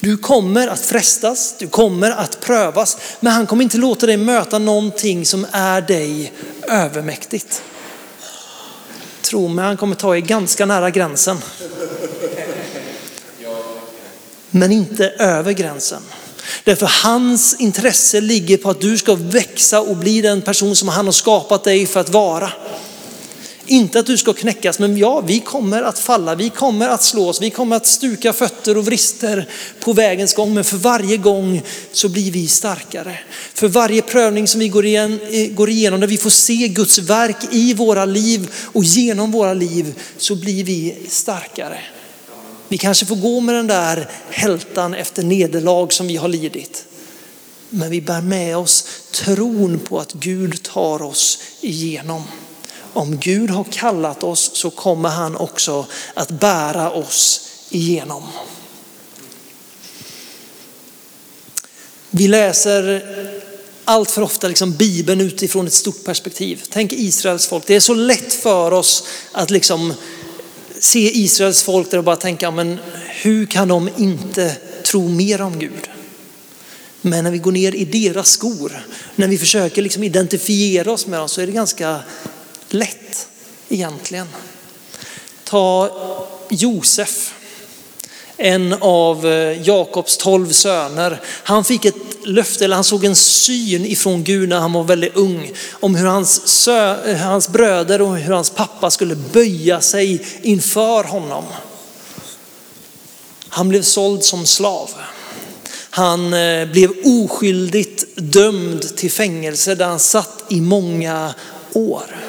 Du 0.00 0.16
kommer 0.16 0.68
att 0.68 0.80
frestas, 0.80 1.54
du 1.58 1.68
kommer 1.68 2.10
att 2.10 2.40
prövas, 2.40 2.96
men 3.20 3.32
han 3.32 3.46
kommer 3.46 3.62
inte 3.62 3.76
låta 3.78 4.06
dig 4.06 4.16
möta 4.16 4.58
någonting 4.58 5.26
som 5.26 5.46
är 5.52 5.80
dig 5.80 6.32
övermäktigt. 6.68 7.62
Tro 9.30 9.48
mig, 9.48 9.64
han 9.64 9.76
kommer 9.76 9.94
ta 9.94 10.16
er 10.16 10.20
ganska 10.20 10.66
nära 10.66 10.90
gränsen 10.90 11.38
men 14.50 14.72
inte 14.72 15.08
över 15.08 15.52
gränsen. 15.52 16.02
Därför 16.64 16.90
hans 17.04 17.60
intresse 17.60 18.20
ligger 18.20 18.56
på 18.56 18.70
att 18.70 18.80
du 18.80 18.98
ska 18.98 19.14
växa 19.14 19.80
och 19.80 19.96
bli 19.96 20.20
den 20.20 20.42
person 20.42 20.76
som 20.76 20.88
han 20.88 21.06
har 21.06 21.12
skapat 21.12 21.64
dig 21.64 21.86
för 21.86 22.00
att 22.00 22.08
vara. 22.08 22.52
Inte 23.66 23.98
att 23.98 24.06
du 24.06 24.16
ska 24.18 24.32
knäckas, 24.32 24.78
men 24.78 24.96
ja, 24.96 25.20
vi 25.20 25.40
kommer 25.40 25.82
att 25.82 25.98
falla, 25.98 26.34
vi 26.34 26.50
kommer 26.50 26.88
att 26.88 27.02
slås, 27.02 27.42
vi 27.42 27.50
kommer 27.50 27.76
att 27.76 27.86
stuka 27.86 28.32
fötter 28.32 28.76
och 28.76 28.84
vrister 28.84 29.48
på 29.80 29.92
vägens 29.92 30.34
gång. 30.34 30.54
Men 30.54 30.64
för 30.64 30.76
varje 30.76 31.16
gång 31.16 31.62
så 31.92 32.08
blir 32.08 32.30
vi 32.30 32.48
starkare. 32.48 33.18
För 33.54 33.68
varje 33.68 34.02
prövning 34.02 34.48
som 34.48 34.60
vi 34.60 34.68
går, 34.68 34.86
igen, 34.86 35.20
eh, 35.30 35.48
går 35.48 35.70
igenom, 35.70 36.00
där 36.00 36.06
vi 36.06 36.16
får 36.16 36.30
se 36.30 36.68
Guds 36.68 36.98
verk 36.98 37.36
i 37.50 37.74
våra 37.74 38.04
liv 38.04 38.50
och 38.72 38.84
genom 38.84 39.30
våra 39.30 39.54
liv, 39.54 39.94
så 40.18 40.34
blir 40.34 40.64
vi 40.64 40.96
starkare. 41.08 41.78
Vi 42.68 42.78
kanske 42.78 43.06
får 43.06 43.16
gå 43.16 43.40
med 43.40 43.54
den 43.54 43.66
där 43.66 44.10
hältan 44.30 44.94
efter 44.94 45.22
nederlag 45.22 45.92
som 45.92 46.06
vi 46.06 46.16
har 46.16 46.28
lidit. 46.28 46.84
Men 47.70 47.90
vi 47.90 48.00
bär 48.00 48.20
med 48.20 48.56
oss 48.56 48.84
tron 49.10 49.78
på 49.78 49.98
att 50.00 50.12
Gud 50.12 50.62
tar 50.62 51.02
oss 51.02 51.38
igenom. 51.60 52.22
Om 52.96 53.16
Gud 53.16 53.50
har 53.50 53.64
kallat 53.64 54.22
oss 54.22 54.50
så 54.54 54.70
kommer 54.70 55.08
han 55.08 55.36
också 55.36 55.86
att 56.14 56.30
bära 56.30 56.90
oss 56.90 57.48
igenom. 57.70 58.22
Vi 62.10 62.28
läser 62.28 63.02
allt 63.84 64.10
för 64.10 64.22
ofta 64.22 64.48
liksom 64.48 64.72
Bibeln 64.72 65.20
utifrån 65.20 65.66
ett 65.66 65.72
stort 65.72 66.04
perspektiv. 66.04 66.62
Tänk 66.70 66.92
Israels 66.92 67.46
folk. 67.46 67.66
Det 67.66 67.74
är 67.74 67.80
så 67.80 67.94
lätt 67.94 68.32
för 68.32 68.72
oss 68.72 69.04
att 69.32 69.50
liksom 69.50 69.94
se 70.80 71.18
Israels 71.18 71.62
folk 71.62 71.90
där 71.90 71.98
och 71.98 72.04
bara 72.04 72.16
tänka, 72.16 72.50
men 72.50 72.78
hur 73.22 73.46
kan 73.46 73.68
de 73.68 73.88
inte 73.96 74.56
tro 74.84 75.08
mer 75.08 75.40
om 75.40 75.58
Gud? 75.58 75.90
Men 77.00 77.24
när 77.24 77.30
vi 77.30 77.38
går 77.38 77.52
ner 77.52 77.74
i 77.74 77.84
deras 77.84 78.30
skor, 78.30 78.86
när 79.16 79.28
vi 79.28 79.38
försöker 79.38 79.82
liksom 79.82 80.02
identifiera 80.02 80.92
oss 80.92 81.06
med 81.06 81.18
dem 81.18 81.28
så 81.28 81.40
är 81.40 81.46
det 81.46 81.52
ganska 81.52 82.00
lätt 82.68 83.28
egentligen. 83.68 84.28
Ta 85.44 85.90
Josef, 86.50 87.34
en 88.36 88.72
av 88.80 89.26
eh, 89.26 89.62
Jakobs 89.68 90.16
tolv 90.16 90.52
söner. 90.52 91.20
Han 91.24 91.64
fick 91.64 91.84
ett 91.84 91.94
löfte, 92.24 92.64
eller 92.64 92.74
han 92.74 92.84
såg 92.84 93.04
en 93.04 93.16
syn 93.16 93.86
ifrån 93.86 94.24
Gud 94.24 94.48
när 94.48 94.58
han 94.58 94.72
var 94.72 94.84
väldigt 94.84 95.16
ung. 95.16 95.52
Om 95.72 95.94
hur 95.94 96.06
hans, 96.06 96.48
sö, 96.48 97.10
eh, 97.10 97.16
hans 97.16 97.48
bröder 97.48 98.02
och 98.02 98.16
hur 98.16 98.34
hans 98.34 98.50
pappa 98.50 98.90
skulle 98.90 99.14
böja 99.14 99.80
sig 99.80 100.26
inför 100.42 101.04
honom. 101.04 101.44
Han 103.48 103.68
blev 103.68 103.82
såld 103.82 104.24
som 104.24 104.46
slav. 104.46 104.90
Han 105.90 106.34
eh, 106.34 106.68
blev 106.68 106.90
oskyldigt 107.04 108.04
dömd 108.16 108.96
till 108.96 109.10
fängelse 109.10 109.74
där 109.74 109.86
han 109.86 109.98
satt 109.98 110.44
i 110.48 110.60
många 110.60 111.34
år. 111.72 112.25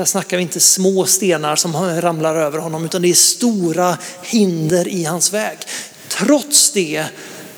Där 0.00 0.04
snackar 0.04 0.36
vi 0.36 0.42
inte 0.42 0.60
små 0.60 1.06
stenar 1.06 1.56
som 1.56 2.00
ramlar 2.00 2.36
över 2.36 2.58
honom 2.58 2.84
utan 2.84 3.02
det 3.02 3.08
är 3.08 3.14
stora 3.14 3.98
hinder 4.22 4.88
i 4.88 5.04
hans 5.04 5.32
väg. 5.32 5.58
Trots 6.08 6.72
det 6.72 7.04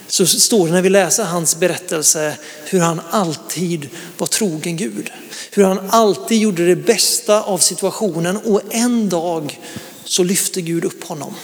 så 0.07 0.27
står 0.27 0.67
det 0.67 0.73
när 0.73 0.83
vi 0.83 0.89
läser 0.89 1.25
hans 1.25 1.57
berättelse 1.57 2.37
hur 2.65 2.81
han 2.81 3.01
alltid 3.11 3.89
var 4.19 4.27
trogen 4.27 4.77
Gud. 4.77 5.11
Hur 5.51 5.65
han 5.65 5.91
alltid 5.91 6.39
gjorde 6.39 6.67
det 6.67 6.77
bästa 6.77 7.43
av 7.43 7.59
situationen 7.59 8.37
och 8.37 8.61
en 8.71 9.09
dag 9.09 9.61
så 10.05 10.23
lyfte 10.23 10.61
Gud 10.61 10.85
upp 10.85 11.05
honom 11.05 11.35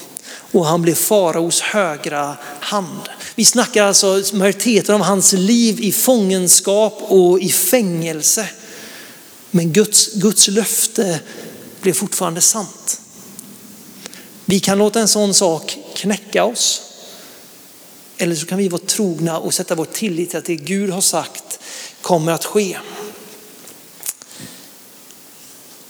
och 0.52 0.66
han 0.66 0.82
blev 0.82 0.94
faraos 0.94 1.60
högra 1.60 2.36
hand. 2.60 3.08
Vi 3.34 3.44
snackar 3.44 3.84
alltså 3.84 4.22
majoriteten 4.32 4.94
av 4.94 5.00
hans 5.00 5.32
liv 5.32 5.80
i 5.80 5.92
fångenskap 5.92 6.98
och 7.00 7.40
i 7.40 7.48
fängelse. 7.48 8.48
Men 9.50 9.72
Guds, 9.72 10.14
Guds 10.14 10.48
löfte 10.48 11.20
blev 11.80 11.92
fortfarande 11.92 12.40
sant. 12.40 13.00
Vi 14.44 14.60
kan 14.60 14.78
låta 14.78 15.00
en 15.00 15.08
sån 15.08 15.34
sak 15.34 15.78
knäcka 15.94 16.44
oss. 16.44 16.82
Eller 18.18 18.34
så 18.34 18.46
kan 18.46 18.58
vi 18.58 18.68
vara 18.68 18.82
trogna 18.86 19.38
och 19.38 19.54
sätta 19.54 19.74
vår 19.74 19.84
tillit 19.84 20.30
till 20.30 20.38
att 20.38 20.44
det 20.44 20.56
Gud 20.56 20.90
har 20.90 21.00
sagt 21.00 21.60
kommer 22.02 22.32
att 22.32 22.44
ske. 22.44 22.78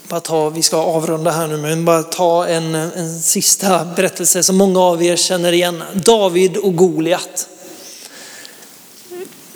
Bara 0.09 0.21
ta, 0.21 0.49
vi 0.49 0.62
ska 0.62 0.77
avrunda 0.77 1.31
här 1.31 1.47
nu, 1.47 1.57
men 1.57 1.85
bara 1.85 2.03
ta 2.03 2.47
en, 2.47 2.75
en 2.75 3.21
sista 3.21 3.85
berättelse 3.85 4.42
som 4.42 4.57
många 4.57 4.81
av 4.81 5.03
er 5.03 5.16
känner 5.16 5.53
igen. 5.53 5.83
David 5.94 6.57
och 6.57 6.77
Goliat. 6.77 7.49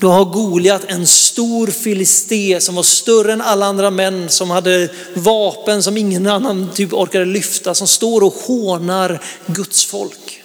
Då 0.03 0.09
har 0.09 0.25
Goliat 0.25 0.85
en 0.87 1.07
stor 1.07 1.67
filisté 1.67 2.61
som 2.61 2.75
var 2.75 2.83
större 2.83 3.33
än 3.33 3.41
alla 3.41 3.67
andra 3.67 3.91
män, 3.91 4.29
som 4.29 4.51
hade 4.51 4.89
vapen 5.15 5.83
som 5.83 5.97
ingen 5.97 6.27
annan 6.27 6.71
typ 6.75 6.93
orkade 6.93 7.25
lyfta, 7.25 7.75
som 7.75 7.87
står 7.87 8.23
och 8.25 8.35
hånar 8.35 9.23
Guds 9.47 9.85
folk. 9.85 10.43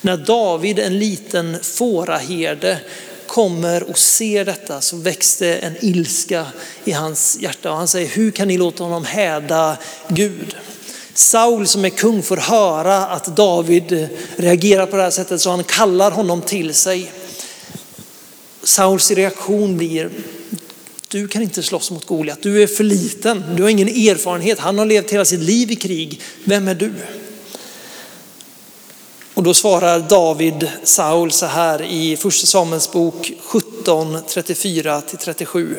När 0.00 0.16
David, 0.16 0.78
en 0.78 0.98
liten 0.98 1.56
fåraherde, 1.62 2.78
kommer 3.26 3.82
och 3.90 3.98
ser 3.98 4.44
detta 4.44 4.80
så 4.80 4.96
växte 4.96 5.54
en 5.54 5.76
ilska 5.80 6.46
i 6.84 6.92
hans 6.92 7.38
hjärta 7.40 7.70
och 7.70 7.76
han 7.76 7.88
säger, 7.88 8.08
hur 8.08 8.30
kan 8.30 8.48
ni 8.48 8.58
låta 8.58 8.84
honom 8.84 9.04
häda 9.04 9.76
Gud? 10.08 10.56
Saul 11.14 11.66
som 11.66 11.84
är 11.84 11.90
kung 11.90 12.22
får 12.22 12.36
höra 12.36 13.06
att 13.06 13.36
David 13.36 14.08
reagerar 14.36 14.86
på 14.86 14.96
det 14.96 15.02
här 15.02 15.10
sättet 15.10 15.40
så 15.40 15.50
han 15.50 15.64
kallar 15.64 16.10
honom 16.10 16.42
till 16.42 16.74
sig. 16.74 17.10
Sauls 18.68 19.10
reaktion 19.10 19.76
blir, 19.76 20.10
du 21.08 21.28
kan 21.28 21.42
inte 21.42 21.62
slåss 21.62 21.90
mot 21.90 22.06
Goliat, 22.06 22.42
du 22.42 22.62
är 22.62 22.66
för 22.66 22.84
liten, 22.84 23.44
du 23.56 23.62
har 23.62 23.70
ingen 23.70 23.88
erfarenhet, 23.88 24.58
han 24.58 24.78
har 24.78 24.86
levt 24.86 25.10
hela 25.10 25.24
sitt 25.24 25.40
liv 25.40 25.70
i 25.70 25.76
krig, 25.76 26.20
vem 26.44 26.68
är 26.68 26.74
du? 26.74 26.92
Och 29.34 29.42
då 29.42 29.54
svarar 29.54 29.98
David 29.98 30.68
Saul 30.82 31.32
så 31.32 31.46
här 31.46 31.82
i 31.82 32.16
första 32.16 32.46
Samuels 32.46 32.92
bok 32.92 33.32
17, 33.40 34.16
34-37. 34.16 35.76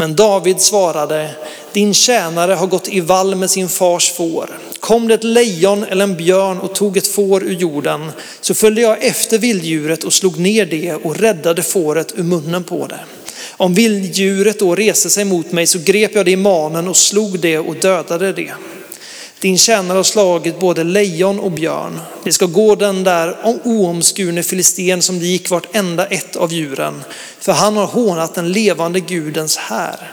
Men 0.00 0.16
David 0.16 0.60
svarade, 0.60 1.30
din 1.72 1.94
tjänare 1.94 2.52
har 2.52 2.66
gått 2.66 2.88
i 2.88 3.00
vall 3.00 3.34
med 3.34 3.50
sin 3.50 3.68
fars 3.68 4.12
får. 4.12 4.50
Kom 4.80 5.08
det 5.08 5.14
ett 5.14 5.24
lejon 5.24 5.84
eller 5.84 6.04
en 6.04 6.16
björn 6.16 6.58
och 6.58 6.74
tog 6.74 6.96
ett 6.96 7.06
får 7.06 7.44
ur 7.44 7.52
jorden 7.52 8.12
så 8.40 8.54
följde 8.54 8.80
jag 8.80 9.04
efter 9.04 9.38
vilddjuret 9.38 10.04
och 10.04 10.12
slog 10.12 10.38
ner 10.38 10.66
det 10.66 10.94
och 10.94 11.16
räddade 11.16 11.62
fåret 11.62 12.12
ur 12.16 12.22
munnen 12.22 12.64
på 12.64 12.86
det. 12.86 13.00
Om 13.50 13.74
vilddjuret 13.74 14.58
då 14.58 14.74
reste 14.74 15.10
sig 15.10 15.24
mot 15.24 15.52
mig 15.52 15.66
så 15.66 15.78
grep 15.78 16.14
jag 16.14 16.24
det 16.24 16.30
i 16.30 16.36
manen 16.36 16.88
och 16.88 16.96
slog 16.96 17.38
det 17.38 17.58
och 17.58 17.76
dödade 17.76 18.32
det. 18.32 18.52
Din 19.40 19.58
tjänare 19.58 19.96
har 19.96 20.02
slagit 20.02 20.60
både 20.60 20.84
lejon 20.84 21.40
och 21.40 21.50
björn. 21.50 22.00
Det 22.24 22.32
ska 22.32 22.46
gå 22.46 22.74
den 22.74 23.04
där 23.04 23.36
oomskurne 23.64 24.42
filisten 24.42 25.02
som 25.02 25.18
det 25.18 25.26
gick 25.26 25.50
vartenda 25.50 26.06
ett 26.06 26.36
av 26.36 26.52
djuren. 26.52 27.04
För 27.38 27.52
han 27.52 27.76
har 27.76 27.86
hånat 27.86 28.34
den 28.34 28.52
levande 28.52 29.00
Gudens 29.00 29.56
här. 29.56 30.12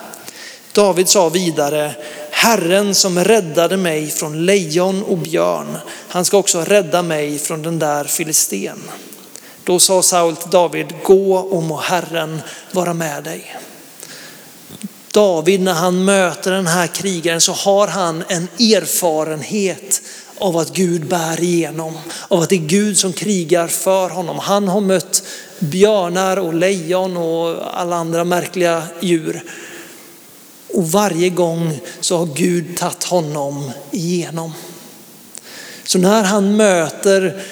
David 0.71 1.07
sa 1.07 1.29
vidare, 1.29 1.95
Herren 2.31 2.95
som 2.95 3.23
räddade 3.23 3.77
mig 3.77 4.07
från 4.07 4.45
lejon 4.45 5.03
och 5.03 5.17
björn, 5.17 5.77
han 6.07 6.25
ska 6.25 6.37
också 6.37 6.61
rädda 6.61 7.01
mig 7.01 7.39
från 7.39 7.61
den 7.61 7.79
där 7.79 8.03
filisten. 8.03 8.83
Då 9.63 9.79
sa 9.79 10.01
Saul 10.01 10.35
till 10.35 10.49
David, 10.49 10.93
gå 11.03 11.37
och 11.37 11.63
må 11.63 11.77
Herren 11.77 12.41
vara 12.71 12.93
med 12.93 13.23
dig. 13.23 13.55
David 15.17 15.61
när 15.61 15.73
han 15.73 16.05
möter 16.05 16.51
den 16.51 16.67
här 16.67 16.87
krigaren 16.87 17.41
så 17.41 17.51
har 17.51 17.87
han 17.87 18.23
en 18.27 18.47
erfarenhet 18.59 20.01
av 20.37 20.57
att 20.57 20.73
Gud 20.73 21.07
bär 21.07 21.43
igenom, 21.43 21.97
av 22.27 22.41
att 22.41 22.49
det 22.49 22.55
är 22.55 22.67
Gud 22.67 22.97
som 22.97 23.13
krigar 23.13 23.67
för 23.67 24.09
honom. 24.09 24.39
Han 24.39 24.67
har 24.67 24.81
mött 24.81 25.23
björnar 25.59 26.37
och 26.37 26.53
lejon 26.53 27.17
och 27.17 27.79
alla 27.79 27.95
andra 27.95 28.23
märkliga 28.23 28.83
djur. 28.99 29.43
Och 30.73 30.91
varje 30.91 31.29
gång 31.29 31.79
så 31.99 32.17
har 32.17 32.25
Gud 32.35 32.77
tagit 32.77 33.03
honom 33.03 33.71
igenom. 33.91 34.53
Så 35.83 35.99
när 35.99 36.23
han 36.23 36.55
möter 36.55 37.43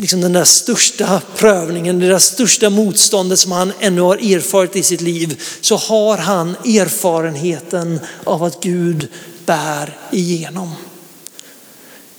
liksom 0.00 0.20
den 0.20 0.32
där 0.32 0.44
största 0.44 1.22
prövningen, 1.36 1.98
det 1.98 2.08
där 2.08 2.18
största 2.18 2.70
motståndet 2.70 3.38
som 3.38 3.52
han 3.52 3.72
ännu 3.80 4.00
har 4.00 4.16
erfarit 4.16 4.76
i 4.76 4.82
sitt 4.82 5.00
liv, 5.00 5.42
så 5.60 5.76
har 5.76 6.18
han 6.18 6.50
erfarenheten 6.50 8.00
av 8.24 8.44
att 8.44 8.62
Gud 8.62 9.08
bär 9.46 9.96
igenom. 10.10 10.74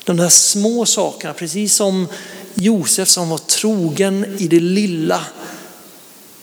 De 0.04 0.18
där 0.18 0.30
små 0.30 0.86
sakerna, 0.86 1.34
precis 1.34 1.76
som 1.76 2.08
Josef 2.54 3.10
som 3.10 3.30
var 3.30 3.38
trogen 3.38 4.36
i 4.40 4.48
det 4.48 4.60
lilla, 4.60 5.26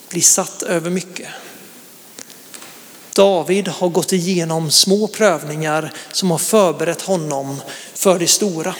blir 0.09 0.21
satt 0.21 0.63
över 0.63 0.89
mycket. 0.89 1.27
David 3.15 3.67
har 3.67 3.89
gått 3.89 4.13
igenom 4.13 4.71
små 4.71 5.07
prövningar 5.07 5.93
som 6.11 6.31
har 6.31 6.37
förberett 6.37 7.01
honom 7.01 7.61
för 7.93 8.19
det 8.19 8.27
stora. 8.27 8.75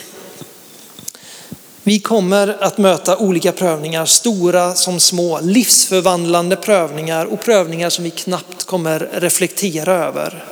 Vi 1.88 2.00
kommer 2.00 2.64
att 2.64 2.78
möta 2.78 3.18
olika 3.18 3.52
prövningar, 3.52 4.06
stora 4.06 4.76
som 4.76 5.00
små, 5.00 5.40
livsförvandlande 5.40 6.56
prövningar 6.56 7.26
och 7.26 7.42
prövningar 7.42 7.90
som 7.90 8.04
vi 8.04 8.10
knappt 8.10 8.64
kommer 8.64 9.10
reflektera 9.14 9.94
över. 9.94 10.46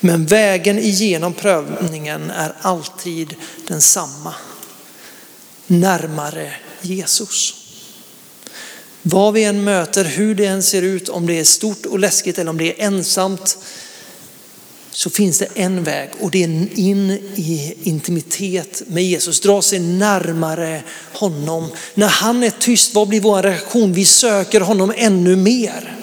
Men 0.00 0.26
vägen 0.26 0.78
igenom 0.78 1.32
prövningen 1.32 2.30
är 2.30 2.52
alltid 2.60 3.34
densamma. 3.68 4.34
Närmare 5.66 6.52
Jesus. 6.80 7.54
Vad 9.02 9.34
vi 9.34 9.44
än 9.44 9.64
möter, 9.64 10.04
hur 10.04 10.34
det 10.34 10.46
än 10.46 10.62
ser 10.62 10.82
ut, 10.82 11.08
om 11.08 11.26
det 11.26 11.38
är 11.38 11.44
stort 11.44 11.86
och 11.86 11.98
läskigt 11.98 12.38
eller 12.38 12.50
om 12.50 12.58
det 12.58 12.82
är 12.82 12.86
ensamt, 12.86 13.58
så 14.96 15.10
finns 15.10 15.38
det 15.38 15.48
en 15.54 15.84
väg 15.84 16.08
och 16.20 16.30
det 16.30 16.44
är 16.44 16.78
in 16.78 17.10
i 17.34 17.74
intimitet 17.82 18.82
med 18.86 19.04
Jesus, 19.04 19.40
dra 19.40 19.62
sig 19.62 19.78
närmare 19.78 20.82
honom. 21.12 21.68
När 21.94 22.08
han 22.08 22.42
är 22.42 22.50
tyst, 22.50 22.94
vad 22.94 23.08
blir 23.08 23.20
vår 23.20 23.42
reaktion? 23.42 23.92
Vi 23.92 24.04
söker 24.04 24.60
honom 24.60 24.92
ännu 24.96 25.36
mer. 25.36 25.96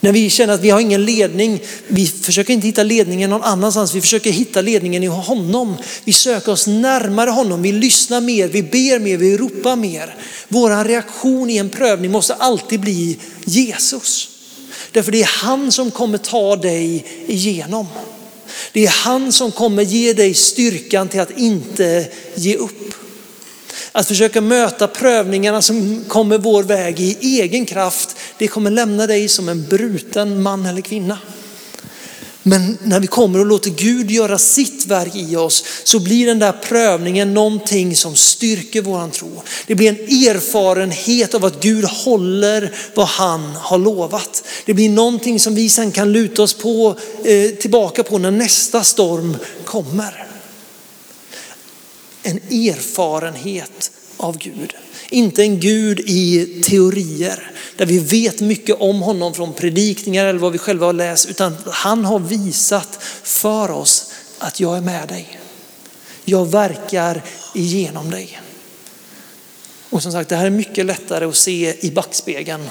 När 0.00 0.12
vi 0.12 0.30
känner 0.30 0.54
att 0.54 0.60
vi 0.60 0.70
har 0.70 0.80
ingen 0.80 1.04
ledning, 1.04 1.62
vi 1.88 2.06
försöker 2.06 2.52
inte 2.52 2.66
hitta 2.66 2.82
ledningen 2.82 3.30
någon 3.30 3.42
annanstans, 3.42 3.94
vi 3.94 4.00
försöker 4.00 4.30
hitta 4.30 4.60
ledningen 4.60 5.02
i 5.02 5.06
honom. 5.06 5.76
Vi 6.04 6.12
söker 6.12 6.52
oss 6.52 6.66
närmare 6.66 7.30
honom, 7.30 7.62
vi 7.62 7.72
lyssnar 7.72 8.20
mer, 8.20 8.48
vi 8.48 8.62
ber 8.62 8.98
mer, 8.98 9.16
vi 9.16 9.36
ropar 9.36 9.76
mer. 9.76 10.16
Vår 10.48 10.84
reaktion 10.84 11.50
i 11.50 11.56
en 11.56 11.70
prövning 11.70 12.10
måste 12.10 12.34
alltid 12.34 12.80
bli 12.80 13.18
Jesus. 13.44 14.33
Därför 14.94 15.12
det 15.12 15.22
är 15.22 15.30
han 15.42 15.72
som 15.72 15.90
kommer 15.90 16.18
ta 16.18 16.56
dig 16.56 17.04
igenom. 17.26 17.86
Det 18.72 18.86
är 18.86 18.90
han 18.90 19.32
som 19.32 19.52
kommer 19.52 19.82
ge 19.82 20.12
dig 20.12 20.34
styrkan 20.34 21.08
till 21.08 21.20
att 21.20 21.38
inte 21.38 22.08
ge 22.34 22.56
upp. 22.56 22.94
Att 23.92 24.08
försöka 24.08 24.40
möta 24.40 24.88
prövningarna 24.88 25.62
som 25.62 26.04
kommer 26.08 26.38
vår 26.38 26.62
väg 26.62 27.00
i 27.00 27.40
egen 27.40 27.66
kraft, 27.66 28.16
det 28.38 28.48
kommer 28.48 28.70
lämna 28.70 29.06
dig 29.06 29.28
som 29.28 29.48
en 29.48 29.66
bruten 29.68 30.42
man 30.42 30.66
eller 30.66 30.80
kvinna. 30.80 31.18
Men 32.46 32.78
när 32.82 33.00
vi 33.00 33.06
kommer 33.06 33.38
och 33.38 33.46
låter 33.46 33.70
Gud 33.70 34.10
göra 34.10 34.38
sitt 34.38 34.86
verk 34.86 35.16
i 35.16 35.36
oss 35.36 35.64
så 35.84 36.00
blir 36.00 36.26
den 36.26 36.38
där 36.38 36.52
prövningen 36.52 37.34
någonting 37.34 37.96
som 37.96 38.16
styrker 38.16 38.82
våran 38.82 39.10
tro. 39.10 39.42
Det 39.66 39.74
blir 39.74 39.88
en 39.88 40.28
erfarenhet 40.28 41.34
av 41.34 41.44
att 41.44 41.62
Gud 41.62 41.84
håller 41.84 42.74
vad 42.94 43.06
han 43.06 43.40
har 43.56 43.78
lovat. 43.78 44.44
Det 44.66 44.74
blir 44.74 44.88
någonting 44.88 45.40
som 45.40 45.54
vi 45.54 45.68
sen 45.68 45.92
kan 45.92 46.12
luta 46.12 46.42
oss 46.42 46.54
på, 46.54 46.96
eh, 47.24 47.50
tillbaka 47.50 48.02
på 48.02 48.18
när 48.18 48.30
nästa 48.30 48.84
storm 48.84 49.36
kommer. 49.64 50.26
En 52.22 52.36
erfarenhet 52.36 53.90
av 54.16 54.38
Gud. 54.38 54.74
Inte 55.08 55.42
en 55.42 55.60
Gud 55.60 56.00
i 56.00 56.46
teorier 56.64 57.50
där 57.76 57.86
vi 57.86 57.98
vet 57.98 58.40
mycket 58.40 58.76
om 58.80 59.02
honom 59.02 59.34
från 59.34 59.52
predikningar 59.52 60.26
eller 60.26 60.40
vad 60.40 60.52
vi 60.52 60.58
själva 60.58 60.86
har 60.86 60.92
läst, 60.92 61.26
utan 61.26 61.56
han 61.66 62.04
har 62.04 62.18
visat 62.18 62.98
för 63.22 63.70
oss 63.70 64.12
att 64.38 64.60
jag 64.60 64.76
är 64.76 64.80
med 64.80 65.08
dig. 65.08 65.40
Jag 66.24 66.46
verkar 66.46 67.22
igenom 67.54 68.10
dig. 68.10 68.40
Och 69.90 70.02
som 70.02 70.12
sagt, 70.12 70.28
det 70.28 70.36
här 70.36 70.46
är 70.46 70.50
mycket 70.50 70.86
lättare 70.86 71.24
att 71.24 71.36
se 71.36 71.86
i 71.86 71.90
backspegeln. 71.90 72.70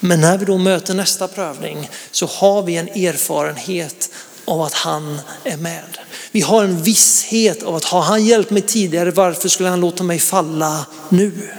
Men 0.00 0.20
när 0.20 0.38
vi 0.38 0.44
då 0.44 0.58
möter 0.58 0.94
nästa 0.94 1.28
prövning 1.28 1.90
så 2.10 2.26
har 2.26 2.62
vi 2.62 2.76
en 2.76 2.88
erfarenhet 2.88 4.10
av 4.44 4.62
att 4.62 4.74
han 4.74 5.20
är 5.44 5.56
med. 5.56 5.98
Vi 6.32 6.40
har 6.40 6.64
en 6.64 6.82
visshet 6.82 7.62
av 7.62 7.74
att 7.74 7.84
har 7.84 8.02
han 8.02 8.24
hjälpt 8.24 8.50
mig 8.50 8.62
tidigare, 8.62 9.10
varför 9.10 9.48
skulle 9.48 9.68
han 9.68 9.80
låta 9.80 10.04
mig 10.04 10.18
falla 10.18 10.86
nu? 11.08 11.50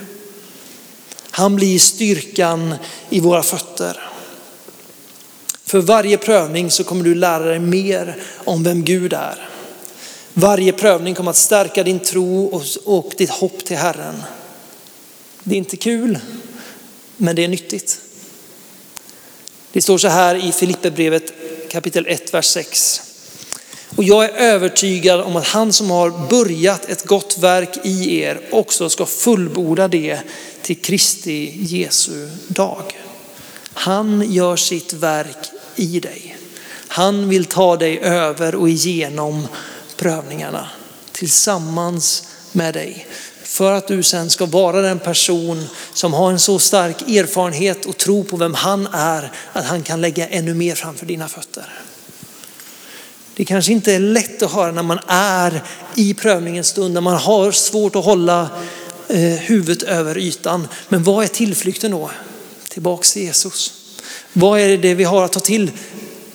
Han 1.32 1.56
blir 1.56 1.80
styrkan 1.80 2.76
i 3.10 3.20
våra 3.20 3.44
fötter. 3.44 4.10
För 5.66 5.80
varje 5.80 6.18
prövning 6.18 6.72
så 6.72 6.84
kommer 6.84 7.04
du 7.04 7.16
lära 7.16 7.44
dig 7.44 7.60
mer 7.60 8.16
om 8.36 8.64
vem 8.64 8.84
Gud 8.84 9.14
är. 9.14 9.50
Varje 10.34 10.74
prövning 10.74 11.16
kommer 11.16 11.32
att 11.32 11.38
stärka 11.38 11.84
din 11.84 12.00
tro 12.00 12.62
och 12.86 13.14
ditt 13.18 13.30
hopp 13.30 13.66
till 13.66 13.78
Herren. 13.78 14.24
Det 15.44 15.56
är 15.56 15.58
inte 15.58 15.78
kul, 15.78 16.20
men 17.18 17.36
det 17.36 17.44
är 17.44 17.48
nyttigt. 17.48 18.02
Det 19.72 19.82
står 19.82 19.98
så 19.98 20.08
här 20.08 20.36
i 20.36 20.52
Filipperbrevet 20.52 21.34
kapitel 21.70 22.08
1, 22.08 22.34
vers 22.34 22.46
6. 22.46 23.02
Och 23.96 24.04
jag 24.04 24.26
är 24.26 24.30
övertygad 24.30 25.22
om 25.22 25.36
att 25.36 25.48
han 25.48 25.74
som 25.74 25.92
har 25.92 26.30
börjat 26.30 26.86
ett 26.86 27.06
gott 27.06 27.38
verk 27.38 27.78
i 27.84 28.22
er 28.22 28.42
också 28.52 28.90
ska 28.90 29.06
fullborda 29.06 29.88
det 29.88 30.20
till 30.62 30.82
Kristi 30.82 31.54
Jesu 31.60 32.30
dag. 32.48 32.84
Han 33.74 34.32
gör 34.32 34.56
sitt 34.56 34.94
verk 34.94 35.52
i 35.76 36.00
dig. 36.00 36.38
Han 36.88 37.30
vill 37.30 37.46
ta 37.46 37.78
dig 37.78 38.00
över 38.00 38.56
och 38.56 38.70
igenom 38.70 39.48
prövningarna 39.98 40.70
tillsammans 41.12 42.28
med 42.52 42.74
dig. 42.74 43.08
För 43.44 43.72
att 43.72 43.88
du 43.88 44.04
sen 44.04 44.30
ska 44.30 44.46
vara 44.46 44.82
den 44.82 45.00
person 45.00 45.66
som 45.94 46.14
har 46.14 46.32
en 46.32 46.40
så 46.40 46.60
stark 46.60 47.02
erfarenhet 47.02 47.86
och 47.86 47.98
tro 47.98 48.24
på 48.24 48.38
vem 48.38 48.54
han 48.54 48.88
är 48.94 49.32
att 49.54 49.66
han 49.66 49.84
kan 49.84 50.02
lägga 50.02 50.28
ännu 50.28 50.54
mer 50.54 50.76
framför 50.76 51.06
dina 51.06 51.28
fötter. 51.28 51.83
Det 53.36 53.46
kanske 53.46 53.72
inte 53.72 53.94
är 53.94 54.00
lätt 54.00 54.44
att 54.44 54.52
höra 54.52 54.72
när 54.72 54.84
man 54.84 55.00
är 55.08 55.64
i 55.96 56.14
prövningens 56.14 56.68
stund, 56.68 56.94
när 56.94 57.02
man 57.02 57.18
har 57.18 57.52
svårt 57.52 57.96
att 57.96 58.06
hålla 58.06 58.50
eh, 59.08 59.20
huvudet 59.20 59.84
över 59.84 60.18
ytan. 60.18 60.68
Men 60.90 61.04
vad 61.04 61.24
är 61.24 61.28
tillflykten 61.28 61.92
då? 61.92 62.12
Tillbaks 62.70 63.14
till 63.14 63.22
Jesus. 63.22 63.74
Vad 64.34 64.60
är 64.60 64.78
det 64.78 64.94
vi 64.94 65.04
har 65.04 65.24
att 65.24 65.34
ta 65.34 65.40
till? 65.40 65.72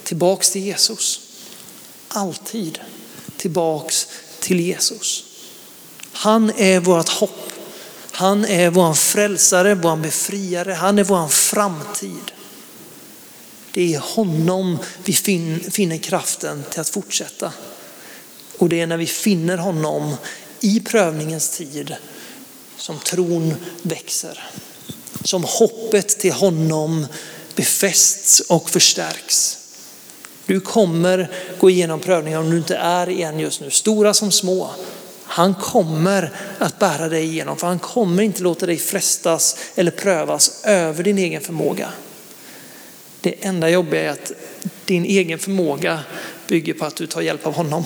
Tillbaks 0.05 0.51
till 0.51 0.63
Jesus. 0.63 1.21
Alltid 2.09 2.79
tillbaks 3.37 4.07
till 4.41 4.61
Jesus. 4.61 5.25
Han 6.13 6.53
är 6.57 6.81
vårt 6.81 7.09
hopp. 7.09 7.53
Han 8.11 8.45
är 8.45 8.71
vår 8.71 8.95
frälsare, 8.95 9.75
vår 9.75 9.97
befriare. 9.97 10.73
Han 10.73 10.99
är 10.99 11.05
vår 11.05 11.29
framtid. 11.29 12.33
Det 13.73 13.81
är 13.83 13.87
i 13.87 14.01
honom 14.03 14.79
vi 15.05 15.13
finner 15.13 15.99
kraften 15.99 16.65
till 16.71 16.81
att 16.81 16.89
fortsätta. 16.89 17.53
Och 18.59 18.69
det 18.69 18.81
är 18.81 18.87
när 18.87 18.97
vi 18.97 19.07
finner 19.07 19.57
honom 19.57 20.17
i 20.61 20.81
prövningens 20.81 21.51
tid 21.51 21.97
som 22.77 22.99
tron 22.99 23.55
växer. 23.83 24.51
Som 25.25 25.45
hoppet 25.45 26.09
till 26.09 26.33
honom 26.33 27.07
befästs 27.55 28.41
och 28.41 28.71
förstärks. 28.71 29.59
Du 30.47 30.61
kommer 30.61 31.31
gå 31.59 31.71
igenom 31.71 32.01
prövningar 32.01 32.39
om 32.39 32.51
du 32.51 32.57
inte 32.57 32.77
är 32.77 33.09
i 33.09 33.23
en 33.23 33.39
just 33.39 33.61
nu, 33.61 33.71
stora 33.71 34.15
som 34.15 34.33
små. 34.33 34.71
Han 35.25 35.55
kommer 35.55 36.33
att 36.59 36.79
bära 36.79 37.09
dig 37.09 37.25
igenom 37.25 37.57
för 37.57 37.67
han 37.67 37.79
kommer 37.79 38.23
inte 38.23 38.43
låta 38.43 38.67
dig 38.67 38.77
frestas 38.77 39.57
eller 39.75 39.91
prövas 39.91 40.61
över 40.65 41.05
din 41.05 41.19
egen 41.19 41.43
förmåga. 41.43 41.89
Det 43.29 43.35
enda 43.41 43.71
jobbiga 43.71 44.03
är 44.03 44.09
att 44.09 44.33
din 44.85 45.05
egen 45.05 45.39
förmåga 45.39 46.01
bygger 46.47 46.75
på 46.75 46.85
att 46.85 46.97
du 46.97 47.07
tar 47.07 47.21
hjälp 47.21 47.47
av 47.47 47.55
honom. 47.55 47.85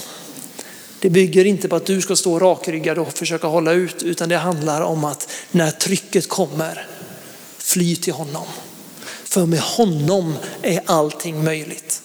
Det 1.00 1.10
bygger 1.10 1.44
inte 1.44 1.68
på 1.68 1.76
att 1.76 1.86
du 1.86 2.00
ska 2.00 2.16
stå 2.16 2.38
rakryggad 2.38 2.98
och 2.98 3.12
försöka 3.12 3.46
hålla 3.46 3.72
ut, 3.72 4.02
utan 4.02 4.28
det 4.28 4.36
handlar 4.36 4.80
om 4.80 5.04
att 5.04 5.30
när 5.50 5.70
trycket 5.70 6.28
kommer, 6.28 6.86
fly 7.58 7.96
till 7.96 8.12
honom. 8.12 8.46
För 9.24 9.46
med 9.46 9.60
honom 9.60 10.34
är 10.62 10.80
allting 10.86 11.44
möjligt. 11.44 12.02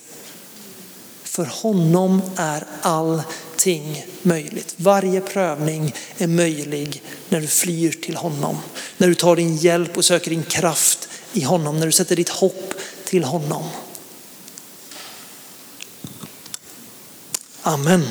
För 1.23 1.45
honom 1.45 2.21
är 2.35 2.63
allting 2.81 4.05
möjligt. 4.21 4.73
Varje 4.77 5.21
prövning 5.21 5.93
är 6.17 6.27
möjlig 6.27 7.03
när 7.29 7.41
du 7.41 7.47
flyr 7.47 7.91
till 7.91 8.15
honom. 8.15 8.57
När 8.97 9.07
du 9.07 9.15
tar 9.15 9.35
din 9.35 9.57
hjälp 9.57 9.97
och 9.97 10.05
söker 10.05 10.29
din 10.29 10.43
kraft 10.43 11.09
i 11.33 11.41
honom. 11.41 11.79
När 11.79 11.85
du 11.85 11.91
sätter 11.91 12.15
ditt 12.15 12.29
hopp 12.29 12.66
till 13.07 13.23
honom. 13.23 13.63
Amen. 17.61 18.09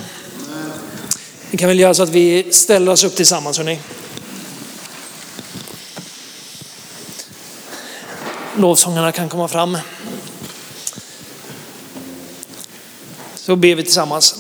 Vi 1.51 1.59
kan 1.59 1.69
väl 1.69 1.81
göra 1.81 1.95
så 1.95 2.03
att 2.03 2.09
vi 2.09 2.53
ställer 2.53 2.93
oss 2.93 3.05
upp 3.05 3.17
tillsammans 3.17 3.59
Hörrni. 3.59 3.79
Lovsångarna 8.57 9.13
kan 9.13 9.29
komma 9.29 9.49
fram. 9.49 9.79
Så 13.35 13.57
ber 13.57 13.75
vi 13.75 13.83
tillsammans. 13.83 14.35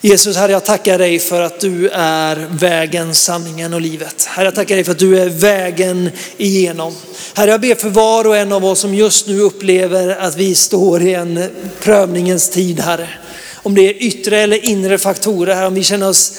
Jesus, 0.00 0.36
Herre, 0.36 0.52
jag 0.52 0.64
tackar 0.64 0.98
dig 0.98 1.18
för 1.18 1.40
att 1.40 1.60
du 1.60 1.88
är 1.88 2.48
vägen, 2.50 3.14
sanningen 3.14 3.74
och 3.74 3.80
livet. 3.80 4.24
Herre, 4.24 4.44
jag 4.44 4.54
tackar 4.54 4.74
dig 4.74 4.84
för 4.84 4.92
att 4.92 4.98
du 4.98 5.20
är 5.20 5.28
vägen 5.28 6.10
igenom. 6.36 6.94
Herre, 7.34 7.50
jag 7.50 7.60
ber 7.60 7.74
för 7.74 7.88
var 7.88 8.26
och 8.26 8.36
en 8.36 8.52
av 8.52 8.64
oss 8.64 8.80
som 8.80 8.94
just 8.94 9.26
nu 9.26 9.40
upplever 9.40 10.16
att 10.16 10.36
vi 10.36 10.54
står 10.54 11.02
i 11.02 11.14
en 11.14 11.48
prövningens 11.80 12.48
tid, 12.48 12.80
Herre. 12.80 13.08
Om 13.54 13.74
det 13.74 13.88
är 13.88 14.02
yttre 14.02 14.40
eller 14.40 14.64
inre 14.64 14.98
faktorer, 14.98 15.54
Herre, 15.54 15.66
om 15.66 15.74
vi 15.74 15.82
känner 15.82 16.08
oss 16.08 16.32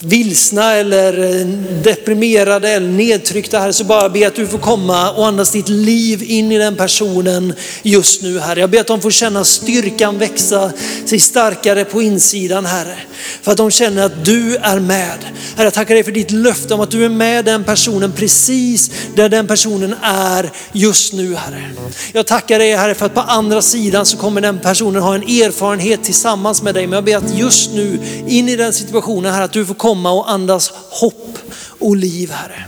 vilsna 0.00 0.74
eller 0.74 1.40
eh, 1.40 1.46
deprimerade 1.82 2.68
eller 2.68 2.88
nedtryckta 2.88 3.58
här 3.58 3.72
så 3.72 3.84
bara 3.84 4.08
be 4.08 4.26
att 4.26 4.34
du 4.34 4.46
får 4.46 4.58
komma 4.58 5.10
och 5.10 5.26
andas 5.26 5.50
ditt 5.50 5.68
liv 5.68 6.22
in 6.22 6.52
i 6.52 6.58
den 6.58 6.76
personen 6.76 7.54
just 7.82 8.22
nu 8.22 8.38
Herre. 8.38 8.60
Jag 8.60 8.70
ber 8.70 8.80
att 8.80 8.86
de 8.86 9.00
får 9.00 9.10
känna 9.10 9.44
styrkan 9.44 10.18
växa 10.18 10.72
sig 11.06 11.18
starkare 11.18 11.84
på 11.84 12.02
insidan 12.02 12.66
Herre. 12.66 12.96
För 13.42 13.52
att 13.52 13.58
de 13.58 13.70
känner 13.70 14.02
att 14.02 14.24
du 14.24 14.56
är 14.56 14.80
med. 14.80 15.18
Herre 15.56 15.66
jag 15.66 15.74
tackar 15.74 15.94
dig 15.94 16.04
för 16.04 16.12
ditt 16.12 16.30
löfte 16.30 16.74
om 16.74 16.80
att 16.80 16.90
du 16.90 17.04
är 17.04 17.08
med 17.08 17.44
den 17.44 17.64
personen 17.64 18.12
precis 18.12 18.90
där 19.14 19.28
den 19.28 19.46
personen 19.46 19.94
är 20.02 20.50
just 20.72 21.12
nu 21.12 21.34
Herre. 21.34 21.70
Jag 22.12 22.26
tackar 22.26 22.58
dig 22.58 22.76
Herre 22.76 22.94
för 22.94 23.06
att 23.06 23.14
på 23.14 23.20
andra 23.20 23.62
sidan 23.62 24.06
så 24.06 24.16
kommer 24.16 24.40
den 24.40 24.58
personen 24.58 25.02
ha 25.02 25.14
en 25.14 25.22
erfarenhet 25.22 26.04
tillsammans 26.04 26.62
med 26.62 26.74
dig. 26.74 26.86
Men 26.86 26.94
jag 26.94 27.04
ber 27.04 27.16
att 27.16 27.38
just 27.38 27.70
nu 27.72 27.98
in 28.28 28.48
i 28.48 28.56
den 28.56 28.72
situationen 28.72 29.32
Herre 29.32 29.44
att 29.44 29.52
du 29.52 29.66
får 29.66 29.74
komma 29.74 29.89
komma 29.90 30.12
och 30.12 30.30
andas 30.30 30.72
hopp 30.90 31.38
och 31.78 31.96
liv 31.96 32.30
Herre. 32.30 32.64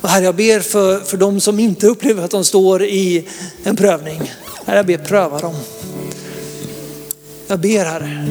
Och 0.00 0.08
herre 0.08 0.24
jag 0.24 0.36
ber 0.36 0.60
för, 0.60 1.00
för 1.00 1.16
de 1.16 1.40
som 1.40 1.58
inte 1.58 1.86
upplever 1.86 2.24
att 2.24 2.30
de 2.30 2.44
står 2.44 2.82
i 2.82 3.28
en 3.64 3.76
prövning. 3.76 4.32
Herre 4.66 4.76
jag 4.76 4.86
ber 4.86 4.98
pröva 4.98 5.38
dem. 5.38 5.54
Jag 7.46 7.60
ber 7.60 7.84
Herre, 7.84 8.26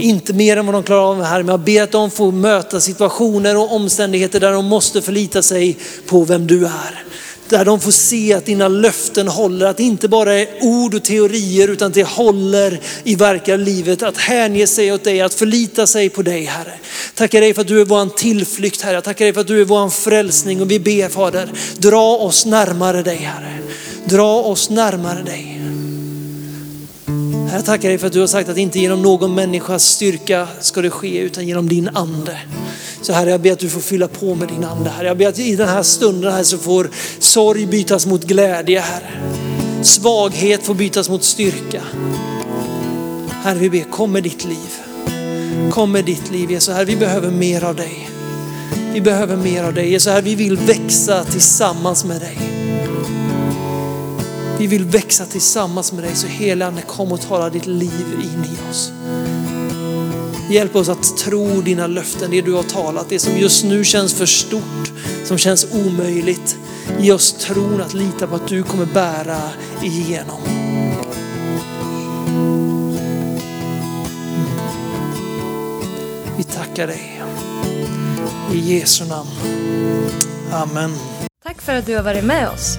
inte 0.00 0.32
mer 0.32 0.56
än 0.56 0.66
vad 0.66 0.74
de 0.74 0.82
klarar 0.82 1.10
av 1.10 1.22
Herre, 1.22 1.42
men 1.42 1.52
jag 1.52 1.60
ber 1.60 1.82
att 1.82 1.92
de 1.92 2.10
får 2.10 2.32
möta 2.32 2.80
situationer 2.80 3.56
och 3.56 3.74
omständigheter 3.74 4.40
där 4.40 4.52
de 4.52 4.64
måste 4.64 5.02
förlita 5.02 5.42
sig 5.42 5.78
på 6.06 6.24
vem 6.24 6.46
du 6.46 6.64
är. 6.64 7.04
Där 7.48 7.64
de 7.64 7.80
får 7.80 7.90
se 7.90 8.32
att 8.32 8.46
dina 8.46 8.68
löften 8.68 9.28
håller, 9.28 9.66
att 9.66 9.76
det 9.76 9.82
inte 9.82 10.08
bara 10.08 10.34
är 10.34 10.48
ord 10.60 10.94
och 10.94 11.04
teorier 11.04 11.68
utan 11.68 11.92
det 11.92 12.02
håller 12.02 12.80
i 13.04 13.14
verkliga 13.14 13.56
livet. 13.56 14.02
Att 14.02 14.18
hänge 14.18 14.66
sig 14.66 14.92
åt 14.92 15.04
dig, 15.04 15.20
att 15.20 15.34
förlita 15.34 15.86
sig 15.86 16.08
på 16.08 16.22
dig 16.22 16.44
Herre. 16.44 16.74
Tackar 17.14 17.40
dig 17.40 17.54
för 17.54 17.60
att 17.60 17.68
du 17.68 17.80
är 17.80 17.84
vår 17.84 18.16
tillflykt 18.16 18.82
Herre. 18.82 19.00
Tackar 19.00 19.24
dig 19.24 19.34
för 19.34 19.40
att 19.40 19.46
du 19.46 19.60
är 19.60 19.64
vår 19.64 19.90
frälsning 19.90 20.62
och 20.62 20.70
vi 20.70 20.80
ber 20.80 21.08
Fader, 21.08 21.48
dra 21.78 22.16
oss 22.16 22.46
närmare 22.46 23.02
dig 23.02 23.16
Herre. 23.16 23.58
Dra 24.04 24.42
oss 24.42 24.70
närmare 24.70 25.22
dig. 25.22 25.56
Jag 27.52 27.64
tackar 27.64 27.88
dig 27.88 27.98
för 27.98 28.06
att 28.06 28.12
du 28.12 28.20
har 28.20 28.26
sagt 28.26 28.48
att 28.48 28.56
inte 28.56 28.78
genom 28.78 29.02
någon 29.02 29.34
människas 29.34 29.84
styrka 29.84 30.48
ska 30.60 30.82
det 30.82 30.90
ske 30.90 31.18
utan 31.18 31.48
genom 31.48 31.68
din 31.68 31.88
ande. 31.88 32.38
Så 33.02 33.12
Herre, 33.12 33.30
jag 33.30 33.40
ber 33.40 33.52
att 33.52 33.58
du 33.58 33.68
får 33.68 33.80
fylla 33.80 34.08
på 34.08 34.34
med 34.34 34.48
din 34.48 34.64
ande. 34.64 34.90
Herre. 34.90 35.06
Jag 35.06 35.18
ber 35.18 35.28
att 35.28 35.38
i 35.38 35.56
den 35.56 35.68
här 35.68 35.82
stunden 35.82 36.32
här 36.32 36.42
så 36.42 36.58
får 36.58 36.90
sorg 37.18 37.66
bytas 37.66 38.06
mot 38.06 38.24
glädje, 38.24 38.80
Herre. 38.80 39.34
Svaghet 39.82 40.62
får 40.62 40.74
bytas 40.74 41.08
mot 41.08 41.24
styrka. 41.24 41.82
Herre, 43.42 43.58
vi 43.58 43.70
ber, 43.70 43.90
kom 43.90 44.12
med 44.12 44.22
ditt 44.22 44.44
liv. 44.44 44.70
Kom 45.70 45.92
med 45.92 46.04
ditt 46.04 46.30
liv, 46.30 46.50
Jesus. 46.50 46.74
Herre, 46.74 46.84
vi 46.84 46.96
behöver 46.96 47.30
mer 47.30 47.64
av 47.64 47.76
dig. 47.76 48.10
Vi 48.92 49.00
behöver 49.00 49.36
mer 49.36 49.64
av 49.64 49.74
dig. 49.74 49.90
Jesus, 49.90 50.12
Herre, 50.12 50.22
vi 50.22 50.34
vill 50.34 50.56
växa 50.56 51.24
tillsammans 51.24 52.04
med 52.04 52.20
dig. 52.20 52.65
Vi 54.58 54.66
vill 54.66 54.84
växa 54.84 55.24
tillsammans 55.24 55.92
med 55.92 56.04
dig 56.04 56.14
så 56.14 56.26
helande 56.26 56.82
kom 56.82 57.12
och 57.12 57.20
tala 57.20 57.50
ditt 57.50 57.66
liv 57.66 58.06
in 58.12 58.44
i 58.44 58.70
oss. 58.70 58.92
Hjälp 60.50 60.76
oss 60.76 60.88
att 60.88 61.16
tro 61.16 61.60
dina 61.60 61.86
löften, 61.86 62.30
det 62.30 62.40
du 62.40 62.52
har 62.52 62.62
talat, 62.62 63.08
det 63.08 63.18
som 63.18 63.38
just 63.38 63.64
nu 63.64 63.84
känns 63.84 64.14
för 64.14 64.26
stort, 64.26 64.92
som 65.24 65.38
känns 65.38 65.66
omöjligt. 65.72 66.58
Ge 66.98 67.12
oss 67.12 67.32
tron 67.32 67.80
att 67.80 67.94
lita 67.94 68.26
på 68.26 68.34
att 68.34 68.48
du 68.48 68.62
kommer 68.62 68.86
bära 68.86 69.38
igenom. 69.82 70.40
Vi 76.36 76.44
tackar 76.44 76.86
dig. 76.86 77.22
I 78.52 78.58
Jesu 78.58 79.04
namn. 79.04 79.30
Amen. 80.52 80.94
Tack 81.44 81.62
för 81.62 81.74
att 81.74 81.86
du 81.86 81.96
har 81.96 82.02
varit 82.02 82.24
med 82.24 82.48
oss. 82.48 82.78